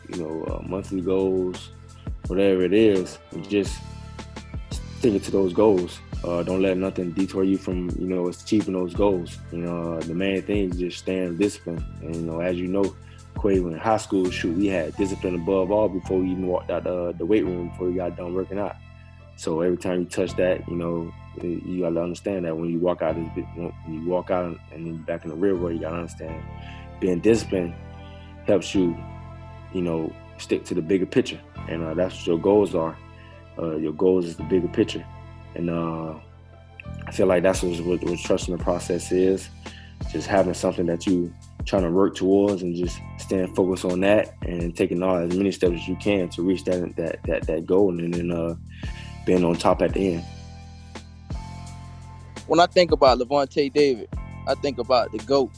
you 0.08 0.22
know, 0.22 0.44
uh, 0.44 0.62
monthly 0.66 1.00
goals, 1.00 1.70
whatever 2.26 2.62
it 2.62 2.72
is, 2.72 3.18
just 3.48 3.80
sticking 5.00 5.18
to 5.18 5.30
those 5.30 5.54
goals. 5.54 5.98
Uh, 6.22 6.42
don't 6.42 6.60
let 6.60 6.76
nothing 6.76 7.10
detour 7.12 7.42
you 7.42 7.56
from, 7.56 7.88
you 7.98 8.06
know, 8.06 8.28
achieving 8.28 8.74
those 8.74 8.92
goals. 8.92 9.38
You 9.50 9.60
know, 9.60 9.94
uh, 9.94 10.00
the 10.00 10.14
main 10.14 10.42
thing 10.42 10.68
is 10.70 10.78
just 10.78 10.98
staying 10.98 11.38
disciplined. 11.38 11.82
And, 12.02 12.14
you 12.14 12.20
know, 12.20 12.40
as 12.40 12.58
you 12.58 12.68
know, 12.68 12.94
Quavo 13.34 13.72
in 13.72 13.78
high 13.78 13.96
school, 13.96 14.30
shoot, 14.30 14.54
we 14.54 14.66
had 14.66 14.94
discipline 14.96 15.36
above 15.36 15.70
all 15.70 15.88
before 15.88 16.18
we 16.18 16.32
even 16.32 16.46
walked 16.46 16.70
out 16.70 16.84
the, 16.84 17.14
the 17.16 17.24
weight 17.24 17.46
room, 17.46 17.70
before 17.70 17.88
we 17.88 17.94
got 17.94 18.14
done 18.14 18.34
working 18.34 18.58
out. 18.58 18.76
So 19.36 19.62
every 19.62 19.78
time 19.78 20.00
you 20.00 20.04
touch 20.04 20.36
that, 20.36 20.68
you 20.68 20.76
know, 20.76 21.10
you 21.42 21.80
gotta 21.80 22.02
understand 22.02 22.44
that 22.44 22.54
when 22.54 22.68
you 22.68 22.78
walk 22.78 23.00
out, 23.00 23.14
when 23.16 23.72
you 23.88 24.06
walk 24.06 24.30
out 24.30 24.54
and 24.70 24.86
then 24.86 24.98
back 25.04 25.24
in 25.24 25.30
the 25.30 25.36
real 25.36 25.56
world, 25.56 25.76
you 25.76 25.80
gotta 25.80 25.96
understand 25.96 26.44
being 27.00 27.20
disciplined 27.20 27.72
helps 28.46 28.74
you, 28.74 28.94
you 29.72 29.80
know, 29.80 30.12
stick 30.36 30.66
to 30.66 30.74
the 30.74 30.82
bigger 30.82 31.06
picture, 31.06 31.40
and 31.70 31.82
uh, 31.82 31.94
that's 31.94 32.14
what 32.16 32.26
your 32.26 32.38
goals 32.38 32.74
are. 32.74 32.98
Uh, 33.60 33.76
your 33.76 33.92
goals 33.92 34.24
is 34.24 34.36
the 34.36 34.42
bigger 34.44 34.68
picture, 34.68 35.04
and 35.54 35.68
uh, 35.68 36.14
I 37.06 37.12
feel 37.12 37.26
like 37.26 37.42
that's 37.42 37.62
what, 37.62 37.78
what, 37.80 38.02
what 38.02 38.18
trusting 38.20 38.56
the 38.56 38.62
process 38.62 39.12
is. 39.12 39.48
Just 40.10 40.26
having 40.26 40.54
something 40.54 40.86
that 40.86 41.06
you 41.06 41.32
trying 41.66 41.82
to 41.82 41.90
work 41.90 42.14
towards, 42.14 42.62
and 42.62 42.74
just 42.74 42.98
staying 43.18 43.54
focused 43.54 43.84
on 43.84 44.00
that, 44.00 44.34
and 44.42 44.74
taking 44.76 45.02
all 45.02 45.16
as 45.16 45.36
many 45.36 45.52
steps 45.52 45.74
as 45.74 45.88
you 45.88 45.96
can 45.96 46.28
to 46.30 46.42
reach 46.42 46.64
that 46.64 46.96
that 46.96 47.22
that 47.24 47.46
that 47.46 47.66
goal, 47.66 47.90
and 47.90 48.14
then 48.14 48.30
uh, 48.30 48.54
being 49.26 49.44
on 49.44 49.54
top 49.54 49.82
at 49.82 49.92
the 49.92 50.14
end. 50.14 50.24
When 52.46 52.58
I 52.58 52.66
think 52.66 52.90
about 52.92 53.18
LaVonte 53.18 53.72
David, 53.72 54.08
I 54.48 54.54
think 54.54 54.78
about 54.78 55.12
the 55.12 55.18
GOAT. 55.18 55.50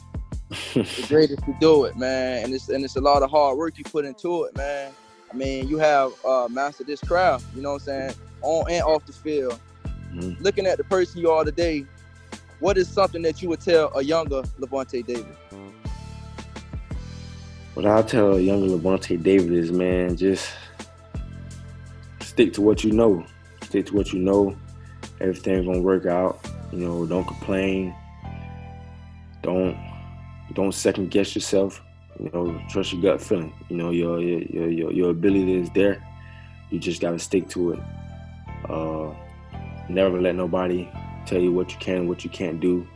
the 0.73 1.05
greatest 1.07 1.43
to 1.45 1.55
do 1.59 1.85
it, 1.85 1.97
man. 1.97 2.45
And 2.45 2.53
it's 2.53 2.69
and 2.69 2.83
it's 2.83 2.95
a 2.95 3.01
lot 3.01 3.23
of 3.23 3.31
hard 3.31 3.57
work 3.57 3.77
you 3.77 3.83
put 3.83 4.05
into 4.05 4.43
it, 4.43 4.55
man. 4.55 4.91
I 5.33 5.35
mean, 5.35 5.67
you 5.67 5.79
have 5.79 6.13
uh, 6.23 6.47
mastered 6.49 6.85
this 6.85 7.01
craft, 7.01 7.45
you 7.55 7.61
know 7.63 7.71
what 7.71 7.81
I'm 7.81 7.85
saying, 7.85 8.13
on 8.41 8.69
and 8.69 8.83
off 8.83 9.03
the 9.05 9.13
field. 9.13 9.59
Mm-hmm. 10.13 10.43
Looking 10.43 10.67
at 10.67 10.77
the 10.77 10.83
person 10.83 11.21
you 11.21 11.31
are 11.31 11.43
today, 11.43 11.87
what 12.59 12.77
is 12.77 12.87
something 12.87 13.23
that 13.23 13.41
you 13.41 13.49
would 13.49 13.59
tell 13.59 13.91
a 13.97 14.03
younger 14.03 14.43
LaVonte 14.59 15.05
David? 15.05 15.35
What 17.73 17.87
I'll 17.87 18.03
tell 18.03 18.35
a 18.35 18.39
younger 18.39 18.77
LaVonte 18.77 19.23
David 19.23 19.51
is, 19.51 19.71
man, 19.71 20.15
just 20.15 20.53
stick 22.21 22.53
to 22.53 22.61
what 22.61 22.83
you 22.83 22.91
know. 22.91 23.25
Stick 23.63 23.87
to 23.87 23.95
what 23.95 24.13
you 24.13 24.19
know. 24.19 24.55
Everything's 25.19 25.65
gonna 25.65 25.81
work 25.81 26.05
out. 26.05 26.39
You 26.71 26.77
know, 26.79 27.05
don't 27.07 27.25
complain. 27.25 27.95
Don't 29.41 29.75
don't 30.53 30.73
second 30.73 31.09
guess 31.09 31.33
yourself. 31.33 31.81
You 32.19 32.29
know, 32.33 32.61
trust 32.69 32.93
your 32.93 33.01
gut 33.01 33.21
feeling. 33.21 33.53
You 33.69 33.77
know, 33.77 33.89
your 33.89 34.21
your 34.21 34.69
your 34.69 34.91
your 34.91 35.09
ability 35.11 35.55
is 35.55 35.69
there. 35.71 36.05
You 36.69 36.79
just 36.79 37.01
gotta 37.01 37.19
stick 37.19 37.49
to 37.49 37.73
it. 37.73 37.79
Uh, 38.69 39.13
never 39.89 40.21
let 40.21 40.35
nobody 40.35 40.89
tell 41.25 41.39
you 41.39 41.51
what 41.51 41.71
you 41.71 41.77
can, 41.79 42.07
what 42.07 42.23
you 42.23 42.29
can't 42.29 42.59
do. 42.59 42.87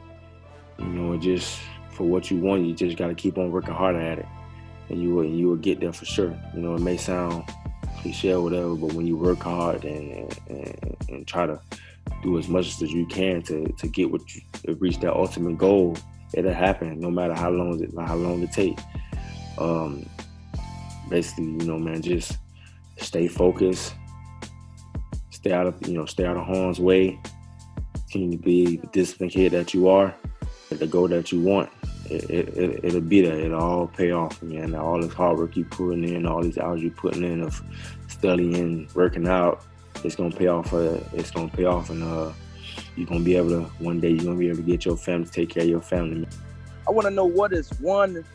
You 0.79 0.85
know, 0.85 1.17
just 1.17 1.59
for 1.89 2.03
what 2.03 2.29
you 2.29 2.37
want, 2.37 2.65
you 2.65 2.73
just 2.73 2.97
gotta 2.97 3.15
keep 3.15 3.37
on 3.37 3.51
working 3.51 3.73
harder 3.73 3.99
at 3.99 4.19
it, 4.19 4.25
and 4.89 5.01
you 5.01 5.13
will 5.13 5.25
you 5.25 5.49
will 5.49 5.55
get 5.55 5.79
there 5.79 5.93
for 5.93 6.05
sure. 6.05 6.37
You 6.53 6.61
know, 6.61 6.75
it 6.75 6.81
may 6.81 6.97
sound 6.97 7.43
cliche 7.99 8.33
or 8.33 8.41
whatever, 8.41 8.75
but 8.75 8.93
when 8.93 9.07
you 9.07 9.17
work 9.17 9.39
hard 9.39 9.83
and 9.83 10.39
and, 10.49 10.97
and 11.09 11.27
try 11.27 11.45
to 11.47 11.59
do 12.23 12.37
as 12.37 12.47
much 12.47 12.81
as 12.81 12.91
you 12.91 13.05
can 13.07 13.41
to 13.43 13.65
to 13.65 13.87
get 13.87 14.11
what 14.11 14.21
you 14.35 14.41
reach 14.79 14.99
that 14.99 15.13
ultimate 15.13 15.57
goal, 15.57 15.97
it'll 16.33 16.53
happen 16.53 16.99
no 16.99 17.09
matter 17.09 17.33
how 17.33 17.49
long 17.49 17.81
it 17.81 17.91
how 17.97 18.15
long 18.15 18.41
it 18.41 18.51
take. 18.51 18.77
Um, 19.57 20.07
basically, 21.09 21.45
you 21.45 21.65
know, 21.65 21.79
man, 21.79 22.01
just 22.01 22.37
stay 22.97 23.27
focused, 23.27 23.95
stay 25.29 25.51
out 25.51 25.67
of 25.67 25.87
you 25.87 25.93
know, 25.93 26.05
stay 26.05 26.25
out 26.25 26.37
of 26.37 26.45
harm's 26.45 26.79
way, 26.79 27.19
continue 27.93 28.37
to 28.37 28.43
be 28.43 28.77
the 28.77 28.87
disciplined 28.87 29.31
kid 29.31 29.51
that 29.53 29.73
you 29.73 29.87
are, 29.87 30.13
the 30.69 30.87
goal 30.87 31.07
that 31.07 31.31
you 31.31 31.41
want. 31.41 31.69
It, 32.09 32.29
it, 32.29 32.85
it, 32.85 32.93
will 32.93 33.01
be 33.01 33.19
there. 33.21 33.37
It'll 33.37 33.59
all 33.59 33.87
pay 33.87 34.11
off, 34.11 34.41
man. 34.41 34.73
All 34.75 35.01
this 35.01 35.13
hard 35.13 35.37
work 35.37 35.57
you 35.57 35.65
putting 35.65 36.07
in, 36.07 36.25
all 36.25 36.41
these 36.41 36.57
hours 36.57 36.81
you 36.81 36.89
putting 36.89 37.23
in 37.23 37.41
of 37.41 37.61
studying, 38.07 38.87
working 38.95 39.27
out, 39.27 39.61
it's 40.03 40.15
gonna 40.15 40.35
pay 40.35 40.47
off. 40.47 40.73
Uh, 40.73 40.99
it's 41.13 41.31
gonna 41.31 41.49
pay 41.49 41.65
off, 41.65 41.89
and 41.89 42.03
uh, 42.03 42.31
you're 42.97 43.07
gonna 43.07 43.21
be 43.21 43.35
able 43.35 43.49
to 43.49 43.61
one 43.79 43.99
day 43.99 44.09
you're 44.09 44.25
gonna 44.25 44.37
be 44.37 44.47
able 44.47 44.57
to 44.57 44.63
get 44.63 44.85
your 44.85 44.97
family, 44.97 45.25
to 45.25 45.31
take 45.31 45.49
care 45.49 45.63
of 45.63 45.69
your 45.69 45.81
family. 45.81 46.27
I 46.87 46.91
want 46.91 47.07
to 47.07 47.11
know 47.11 47.25
what 47.25 47.53
is 47.53 47.69
one 47.79 48.25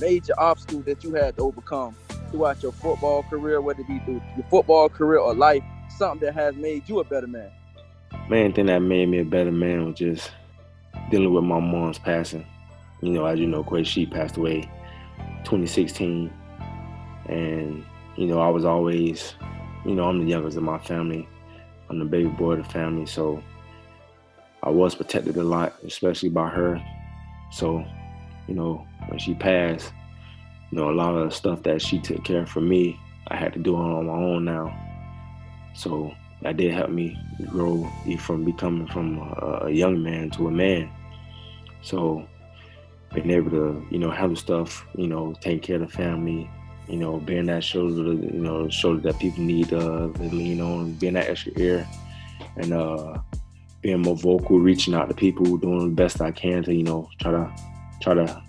major 0.00 0.34
obstacle 0.38 0.80
that 0.80 1.02
you 1.02 1.14
had 1.14 1.36
to 1.36 1.42
overcome 1.42 1.96
throughout 2.30 2.62
your 2.62 2.72
football 2.72 3.22
career, 3.24 3.60
whether 3.60 3.80
it 3.80 3.88
be 3.88 3.98
through 4.00 4.22
your 4.36 4.46
football 4.50 4.88
career 4.88 5.18
or 5.18 5.34
life, 5.34 5.62
something 5.96 6.26
that 6.26 6.34
has 6.34 6.54
made 6.56 6.88
you 6.88 7.00
a 7.00 7.04
better 7.04 7.26
man. 7.26 7.50
Main 8.28 8.52
thing 8.52 8.66
that 8.66 8.80
made 8.80 9.08
me 9.08 9.18
a 9.18 9.24
better 9.24 9.52
man 9.52 9.86
was 9.86 9.96
just 9.96 10.30
dealing 11.10 11.32
with 11.32 11.44
my 11.44 11.60
mom's 11.60 11.98
passing. 11.98 12.46
You 13.00 13.10
know, 13.10 13.26
as 13.26 13.38
you 13.38 13.46
know, 13.46 13.64
Quay 13.64 13.84
she 13.84 14.06
passed 14.06 14.36
away 14.36 14.62
2016, 15.44 16.32
and 17.26 17.84
you 18.16 18.26
know 18.26 18.40
I 18.40 18.48
was 18.48 18.64
always 18.64 19.34
you 19.84 19.94
know, 19.94 20.08
I'm 20.08 20.20
the 20.20 20.30
youngest 20.30 20.56
of 20.56 20.62
my 20.62 20.78
family. 20.78 21.28
I'm 21.90 21.98
the 21.98 22.04
baby 22.04 22.28
boy 22.28 22.52
of 22.52 22.58
the 22.58 22.72
family, 22.72 23.06
so 23.06 23.42
I 24.62 24.70
was 24.70 24.94
protected 24.94 25.36
a 25.36 25.42
lot, 25.42 25.74
especially 25.84 26.28
by 26.28 26.48
her. 26.48 26.82
So, 27.50 27.84
you 28.46 28.54
know, 28.54 28.86
when 29.08 29.18
she 29.18 29.34
passed, 29.34 29.92
you 30.70 30.78
know, 30.78 30.90
a 30.90 30.92
lot 30.92 31.14
of 31.14 31.34
stuff 31.34 31.62
that 31.64 31.82
she 31.82 31.98
took 31.98 32.24
care 32.24 32.42
of 32.42 32.48
for 32.48 32.60
me, 32.60 32.98
I 33.28 33.36
had 33.36 33.52
to 33.54 33.58
do 33.58 33.76
on 33.76 34.06
my 34.06 34.12
own 34.12 34.44
now. 34.44 34.72
So 35.74 36.14
that 36.42 36.56
did 36.56 36.72
help 36.72 36.90
me 36.90 37.18
grow 37.48 37.90
from 38.18 38.44
becoming 38.44 38.86
from 38.86 39.18
a, 39.18 39.62
a 39.64 39.70
young 39.70 40.02
man 40.02 40.30
to 40.30 40.48
a 40.48 40.50
man. 40.50 40.90
So 41.82 42.26
being 43.14 43.30
able 43.30 43.50
to, 43.50 43.86
you 43.90 43.98
know, 43.98 44.10
handle 44.10 44.36
stuff, 44.36 44.86
you 44.96 45.08
know, 45.08 45.34
taking 45.40 45.60
care 45.60 45.76
of 45.76 45.82
the 45.82 45.88
family, 45.88 46.48
you 46.88 46.96
know, 46.96 47.18
being 47.18 47.46
that 47.46 47.64
shoulder, 47.64 48.12
you 48.12 48.40
know, 48.40 48.68
shoulder 48.68 49.00
that 49.00 49.20
people 49.20 49.42
need 49.42 49.72
uh, 49.72 50.08
to 50.08 50.22
lean 50.22 50.60
on, 50.60 50.94
being 50.94 51.14
that 51.14 51.28
extra 51.28 51.52
ear, 51.56 51.86
and 52.56 52.72
uh, 52.72 53.18
being 53.82 54.00
more 54.00 54.16
vocal, 54.16 54.58
reaching 54.58 54.94
out 54.94 55.08
to 55.08 55.14
people, 55.14 55.56
doing 55.56 55.90
the 55.90 55.94
best 55.94 56.20
I 56.20 56.30
can 56.30 56.62
to, 56.64 56.74
you 56.74 56.84
know, 56.84 57.08
try 57.20 57.32
to 57.32 57.52
try 58.00 58.14
to, 58.14 58.42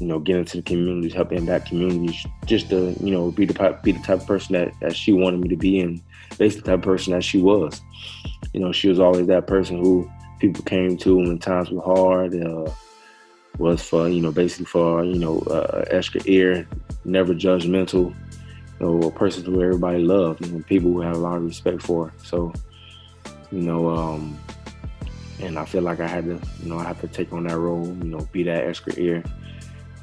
you 0.00 0.06
know, 0.06 0.18
get 0.18 0.36
into 0.36 0.56
the 0.56 0.62
communities, 0.62 1.12
help 1.12 1.32
impact 1.32 1.68
communities, 1.68 2.26
just 2.46 2.70
to, 2.70 2.96
you 3.00 3.12
know, 3.12 3.30
be 3.30 3.44
the 3.44 3.78
be 3.82 3.92
the 3.92 3.98
type 4.00 4.20
of 4.20 4.26
person 4.26 4.54
that, 4.54 4.72
that 4.80 4.96
she 4.96 5.12
wanted 5.12 5.40
me 5.40 5.48
to 5.48 5.56
be, 5.56 5.80
and 5.80 6.00
basically 6.38 6.62
the 6.62 6.66
type 6.66 6.78
of 6.78 6.84
person 6.84 7.12
that 7.12 7.22
she 7.22 7.40
was. 7.40 7.80
You 8.52 8.60
know, 8.60 8.72
she 8.72 8.88
was 8.88 8.98
always 8.98 9.26
that 9.26 9.46
person 9.46 9.78
who 9.78 10.10
people 10.38 10.64
came 10.64 10.96
to 10.96 11.16
when 11.16 11.38
times 11.38 11.70
were 11.70 11.82
hard. 11.82 12.34
Uh, 12.34 12.70
was 13.58 13.82
for 13.82 14.08
you 14.08 14.22
know 14.22 14.32
basically 14.32 14.64
for 14.64 15.04
you 15.04 15.18
know 15.18 15.40
uh, 15.40 15.84
extra 15.90 16.20
ear, 16.24 16.66
never 17.04 17.34
judgmental, 17.34 18.14
you 18.80 18.86
know, 18.86 19.02
a 19.02 19.10
person 19.10 19.44
who 19.44 19.62
everybody 19.62 19.98
loved 19.98 20.44
and 20.46 20.66
people 20.66 20.90
who 20.90 21.00
had 21.00 21.14
a 21.14 21.18
lot 21.18 21.36
of 21.36 21.44
respect 21.44 21.82
for. 21.82 22.12
So, 22.22 22.52
you 23.52 23.60
know, 23.60 23.90
um, 23.90 24.38
and 25.42 25.58
I 25.58 25.64
feel 25.64 25.82
like 25.82 26.00
I 26.00 26.06
had 26.06 26.24
to, 26.24 26.40
you 26.62 26.68
know, 26.68 26.78
I 26.78 26.84
have 26.84 27.00
to 27.00 27.08
take 27.08 27.32
on 27.32 27.46
that 27.46 27.56
role, 27.56 27.86
you 27.86 28.04
know, 28.04 28.28
be 28.32 28.42
that 28.44 28.66
extra 28.66 28.94
ear 28.96 29.22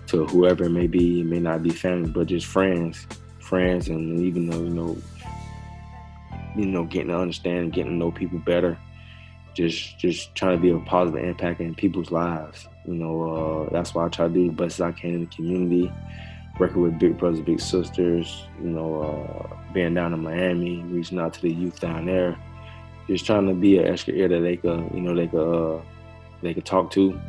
to 0.07 0.25
whoever 0.25 0.65
it 0.65 0.69
may 0.69 0.87
be. 0.87 1.21
It 1.21 1.25
may 1.25 1.39
not 1.39 1.63
be 1.63 1.69
family, 1.69 2.09
but 2.09 2.27
just 2.27 2.45
friends, 2.45 3.07
friends, 3.39 3.89
and 3.89 4.19
even 4.19 4.49
though 4.49 4.61
you 4.61 4.69
know, 4.69 4.97
you 6.55 6.65
know, 6.65 6.85
getting 6.85 7.09
to 7.09 7.17
understand, 7.17 7.73
getting 7.73 7.93
to 7.93 7.97
know 7.97 8.11
people 8.11 8.39
better 8.39 8.77
just 9.57 9.97
just 9.97 10.35
trying 10.35 10.55
to 10.55 10.61
be 10.61 10.69
a 10.69 10.77
positive 10.77 11.23
impact 11.23 11.59
in 11.59 11.73
people's 11.73 12.11
lives. 12.11 12.67
You 12.85 12.93
know, 12.93 13.15
uh, 13.23 13.69
that's 13.73 13.93
why 13.95 14.05
I 14.05 14.09
try 14.09 14.27
to 14.27 14.33
do 14.33 14.47
the 14.47 14.53
best 14.53 14.79
I 14.79 14.91
can 14.91 15.15
in 15.15 15.19
the 15.21 15.35
community, 15.35 15.91
working 16.59 16.83
with 16.83 16.99
big 16.99 17.17
brothers, 17.17 17.41
big 17.41 17.59
sisters. 17.59 18.43
You 18.61 18.69
know, 18.69 19.01
uh, 19.01 19.73
being 19.73 19.95
down 19.95 20.13
in 20.13 20.21
Miami, 20.21 20.83
reaching 20.83 21.17
out 21.19 21.33
to 21.33 21.41
the 21.41 21.51
youth 21.51 21.79
down 21.79 22.05
there, 22.05 22.37
just 23.07 23.25
trying 23.25 23.47
to 23.47 23.53
be 23.53 23.77
an 23.77 23.87
extra 23.87 24.13
ear 24.13 24.27
that 24.27 24.41
they 24.41 24.57
could, 24.57 24.89
you 24.93 25.01
know, 25.01 25.15
they 25.15 25.27
could 25.27 25.77
uh, 25.77 25.81
they 26.41 26.53
could 26.53 26.65
talk 26.65 26.91
to. 26.91 27.19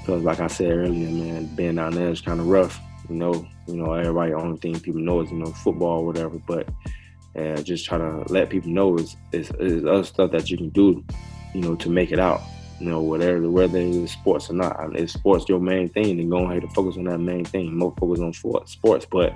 Because, 0.00 0.22
like 0.22 0.40
I 0.40 0.46
said 0.46 0.70
earlier, 0.70 1.10
man, 1.10 1.46
being 1.56 1.76
down 1.76 1.94
there 1.94 2.10
is 2.10 2.20
kind 2.20 2.40
of 2.40 2.48
rough. 2.48 2.80
You 3.08 3.16
know, 3.16 3.46
you 3.66 3.76
know, 3.76 3.92
everybody 3.92 4.32
only 4.34 4.58
thing 4.58 4.78
people 4.80 5.00
know 5.00 5.20
is 5.20 5.30
you 5.30 5.38
know 5.38 5.46
football 5.46 6.00
or 6.00 6.06
whatever, 6.06 6.38
but. 6.46 6.68
and 7.34 7.66
just 7.66 7.84
trying 7.84 8.00
to 8.00 8.32
let 8.32 8.48
people 8.48 8.70
know 8.70 8.96
is, 8.96 9.14
is, 9.32 9.50
other 9.84 10.04
stuff 10.04 10.30
that 10.30 10.48
you 10.48 10.56
can 10.56 10.70
do 10.70 11.04
you 11.56 11.62
know, 11.62 11.74
to 11.76 11.88
make 11.88 12.12
it 12.12 12.18
out. 12.18 12.42
You 12.78 12.90
know, 12.90 13.00
whatever 13.00 13.50
whether 13.50 13.78
it's 13.78 14.12
sports 14.12 14.50
or 14.50 14.52
not. 14.52 14.94
If 14.94 15.10
sports 15.10 15.48
your 15.48 15.60
main 15.60 15.88
thing, 15.88 16.18
then 16.18 16.28
go 16.28 16.44
ahead 16.44 16.62
and 16.62 16.72
focus 16.74 16.98
on 16.98 17.04
that 17.04 17.18
main 17.18 17.46
thing. 17.46 17.74
More 17.74 17.94
focus 17.98 18.20
on 18.20 18.34
sports, 18.66 19.06
but 19.10 19.32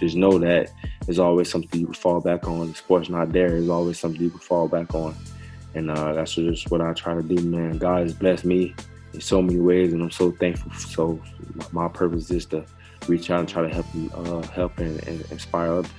just 0.00 0.16
know 0.16 0.38
that 0.38 0.70
there's 1.06 1.18
always 1.18 1.50
something 1.50 1.78
you 1.78 1.86
can 1.86 1.94
fall 1.94 2.20
back 2.20 2.48
on. 2.48 2.70
If 2.70 2.78
sports 2.78 3.08
not 3.08 3.32
there, 3.32 3.50
there's 3.50 3.68
always 3.68 3.98
something 3.98 4.20
you 4.20 4.30
can 4.30 4.40
fall 4.40 4.66
back 4.66 4.94
on. 4.94 5.14
And 5.74 5.90
uh, 5.90 6.14
that's 6.14 6.34
just 6.34 6.70
what 6.70 6.80
I 6.80 6.92
try 6.94 7.14
to 7.14 7.22
do, 7.22 7.40
man. 7.42 7.78
God 7.78 8.02
has 8.02 8.14
blessed 8.14 8.44
me 8.44 8.74
in 9.12 9.20
so 9.20 9.40
many 9.40 9.60
ways, 9.60 9.92
and 9.92 10.02
I'm 10.02 10.10
so 10.10 10.32
thankful. 10.32 10.72
So 10.72 11.20
my 11.70 11.86
purpose 11.86 12.30
is 12.30 12.46
to 12.46 12.64
reach 13.06 13.30
out 13.30 13.40
and 13.40 13.48
try 13.48 13.62
to 13.62 13.68
help, 13.68 13.86
uh, 14.14 14.42
help 14.48 14.78
and, 14.78 15.06
and 15.06 15.20
inspire 15.30 15.72
others. 15.72 15.92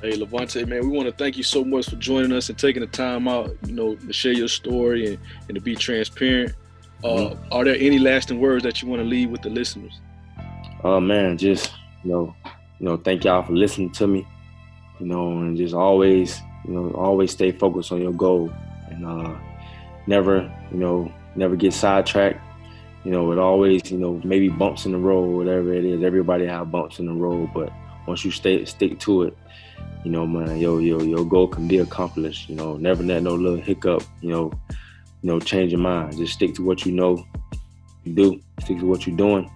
Hey, 0.00 0.12
LaVonte, 0.12 0.66
man, 0.68 0.88
we 0.88 0.96
want 0.96 1.08
to 1.08 1.14
thank 1.14 1.36
you 1.36 1.42
so 1.42 1.64
much 1.64 1.90
for 1.90 1.96
joining 1.96 2.32
us 2.32 2.48
and 2.48 2.58
taking 2.58 2.80
the 2.80 2.86
time 2.86 3.26
out, 3.26 3.56
you 3.66 3.72
know, 3.72 3.96
to 3.96 4.12
share 4.12 4.32
your 4.32 4.48
story 4.48 5.06
and, 5.06 5.18
and 5.48 5.54
to 5.54 5.60
be 5.60 5.74
transparent. 5.74 6.54
Uh, 7.02 7.08
mm-hmm. 7.08 7.52
Are 7.52 7.64
there 7.64 7.76
any 7.78 7.98
lasting 7.98 8.38
words 8.38 8.62
that 8.64 8.80
you 8.80 8.88
want 8.88 9.00
to 9.00 9.08
leave 9.08 9.30
with 9.30 9.42
the 9.42 9.50
listeners? 9.50 10.00
Oh, 10.84 10.94
uh, 10.94 11.00
man, 11.00 11.36
just, 11.36 11.72
you 12.04 12.10
know, 12.10 12.36
you 12.78 12.86
know, 12.86 12.96
thank 12.96 13.24
y'all 13.24 13.42
for 13.42 13.52
listening 13.52 13.90
to 13.92 14.06
me, 14.06 14.26
you 15.00 15.06
know, 15.06 15.30
and 15.38 15.56
just 15.56 15.74
always, 15.74 16.40
you 16.64 16.72
know, 16.72 16.90
always 16.90 17.30
stay 17.30 17.52
focused 17.52 17.92
on 17.92 18.02
your 18.02 18.12
goal 18.12 18.52
and 18.90 19.06
uh, 19.06 19.34
never, 20.06 20.52
you 20.70 20.78
know, 20.78 21.12
never 21.34 21.56
get 21.56 21.72
sidetracked. 21.72 22.40
You 23.04 23.12
know, 23.12 23.30
it 23.30 23.38
always, 23.38 23.90
you 23.90 23.98
know, 23.98 24.20
maybe 24.24 24.48
bumps 24.48 24.84
in 24.84 24.92
the 24.92 24.98
road, 24.98 25.36
whatever 25.36 25.72
it 25.72 25.84
is. 25.84 26.02
Everybody 26.02 26.46
have 26.46 26.72
bumps 26.72 26.98
in 26.98 27.06
the 27.06 27.12
road, 27.12 27.50
but 27.54 27.72
once 28.06 28.24
you 28.24 28.30
stay 28.30 28.64
stick 28.64 28.98
to 29.00 29.22
it, 29.22 29.38
you 30.04 30.10
know, 30.10 30.26
man, 30.26 30.58
yo, 30.58 30.78
yo, 30.78 31.00
your 31.00 31.24
goal 31.24 31.48
can 31.48 31.68
be 31.68 31.78
accomplished. 31.78 32.48
You 32.48 32.56
know, 32.56 32.76
never 32.76 33.02
let 33.02 33.22
no 33.22 33.34
little 33.34 33.60
hiccup, 33.60 34.02
you 34.20 34.30
know, 34.30 34.52
you 35.22 35.30
know, 35.30 35.40
change 35.40 35.72
your 35.72 35.80
mind. 35.80 36.16
Just 36.16 36.34
stick 36.34 36.54
to 36.54 36.64
what 36.64 36.84
you 36.84 36.92
know 36.92 37.24
you 38.04 38.12
do. 38.12 38.40
Stick 38.60 38.78
to 38.78 38.86
what 38.86 39.06
you're 39.06 39.16
doing. 39.16 39.50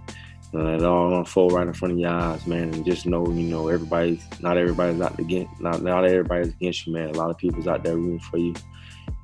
It 0.53 0.83
all 0.83 1.17
unfold 1.17 1.53
right 1.53 1.67
in 1.67 1.73
front 1.73 1.93
of 1.93 1.99
your 1.99 2.11
eyes, 2.11 2.45
man. 2.47 2.75
And 2.75 2.85
just 2.85 3.07
know, 3.07 3.25
you 3.29 3.45
know, 3.45 3.69
everybody's 3.69 4.25
not 4.41 4.59
everybody's 4.59 5.01
out 5.01 5.17
against 5.19 5.61
not 5.61 5.83
not 5.83 6.05
everybody's 6.05 6.49
against 6.49 6.87
you, 6.87 6.93
man. 6.93 7.11
A 7.11 7.13
lot 7.13 7.31
of 7.31 7.39
people's 7.39 7.69
out 7.69 7.85
there 7.85 7.97
rooting 7.97 8.19
for 8.19 8.39
you, 8.39 8.55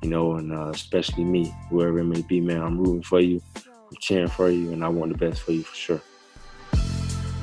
you 0.01 0.09
know, 0.09 0.35
and 0.35 0.53
uh, 0.53 0.69
especially 0.69 1.25
me, 1.25 1.53
whoever 1.69 1.99
it 1.99 2.05
may 2.05 2.21
be, 2.21 2.39
man. 2.39 2.61
I'm 2.61 2.77
rooting 2.77 3.03
for 3.03 3.19
you, 3.19 3.41
I'm 3.55 3.97
cheering 3.99 4.29
for 4.29 4.49
you, 4.49 4.71
and 4.71 4.85
I 4.85 4.87
want 4.87 5.11
the 5.11 5.17
best 5.17 5.41
for 5.41 5.51
you 5.51 5.63
for 5.63 5.75
sure. 5.75 6.01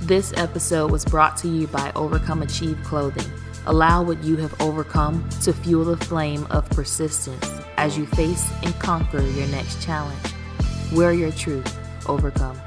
This 0.01 0.33
episode 0.37 0.91
was 0.91 1.05
brought 1.05 1.37
to 1.39 1.49
you 1.49 1.67
by 1.67 1.93
Overcome 1.95 2.43
Achieve 2.43 2.79
Clothing. 2.85 3.31
Allow 3.67 4.03
what 4.03 4.23
you 4.23 4.37
have 4.37 4.59
overcome 4.61 5.27
to 5.43 5.53
fuel 5.53 5.85
the 5.85 5.97
flame 5.97 6.47
of 6.51 6.69
persistence 6.71 7.51
as 7.77 7.97
you 7.97 8.07
face 8.07 8.51
and 8.63 8.75
conquer 8.79 9.21
your 9.21 9.47
next 9.49 9.83
challenge. 9.83 10.21
Wear 10.93 11.13
your 11.13 11.33
truth, 11.33 11.79
overcome. 12.07 12.59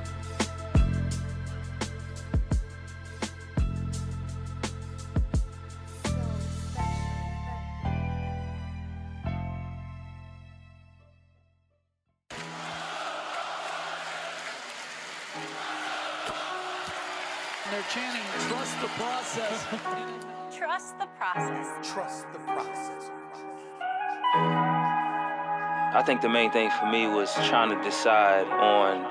Think 26.07 26.21
the 26.21 26.29
main 26.29 26.49
thing 26.49 26.71
for 26.79 26.85
me 26.89 27.05
was 27.05 27.33
trying 27.49 27.67
to 27.67 27.75
decide 27.83 28.47
on 28.47 29.03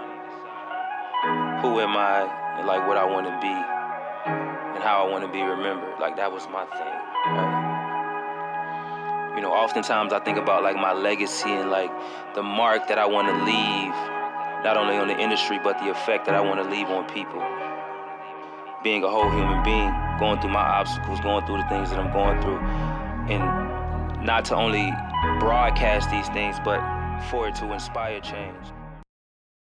who 1.61 1.78
am 1.78 1.94
I 1.94 2.24
and 2.56 2.66
like 2.66 2.88
what 2.88 2.96
I 2.96 3.04
want 3.04 3.26
to 3.26 3.37
be 3.37 3.52
and 3.52 4.82
how 4.82 5.04
I 5.04 5.11
want 5.11 5.22
to 5.22 5.30
be 5.30 5.42
remembered. 5.42 6.00
Like 6.00 6.16
that 6.16 6.32
was 6.32 6.48
my 6.48 6.64
thing. 6.64 6.96
Right? 7.37 7.52
You 9.37 9.42
know, 9.42 9.52
oftentimes 9.52 10.14
I 10.14 10.20
think 10.20 10.38
about 10.38 10.62
like 10.62 10.76
my 10.76 10.94
legacy 10.94 11.50
and 11.50 11.68
like 11.70 11.90
the 12.35 12.42
mark 12.42 12.88
that 12.88 12.98
I 12.98 13.04
want 13.04 13.28
to 13.28 13.35
leave, 13.44 13.92
not 14.64 14.78
only 14.78 14.96
on 14.96 15.09
the 15.09 15.20
industry 15.20 15.61
but 15.62 15.78
the 15.80 15.90
effect 15.90 16.24
that 16.24 16.35
I 16.35 16.40
want 16.40 16.64
to 16.64 16.70
leave 16.70 16.88
on 16.88 17.04
people. 17.12 17.44
Being 18.82 19.04
a 19.04 19.11
whole 19.11 19.28
human 19.28 19.62
being, 19.62 19.92
going 20.18 20.40
through 20.40 20.52
my 20.56 20.64
obstacles, 20.64 21.20
going 21.20 21.44
through 21.44 21.59
the 21.59 21.68
things 21.68 21.90
that 21.90 21.98
I'm 21.98 22.11
going 22.11 22.40
through, 22.40 22.61
and 23.28 24.24
not 24.24 24.46
to 24.46 24.56
only 24.56 24.94
broadcast 25.40 26.11
these 26.11 26.29
things, 26.29 26.57
but 26.64 26.81
for 27.31 27.48
it 27.48 27.55
to 27.57 27.72
inspire 27.72 28.20
change. 28.20 28.66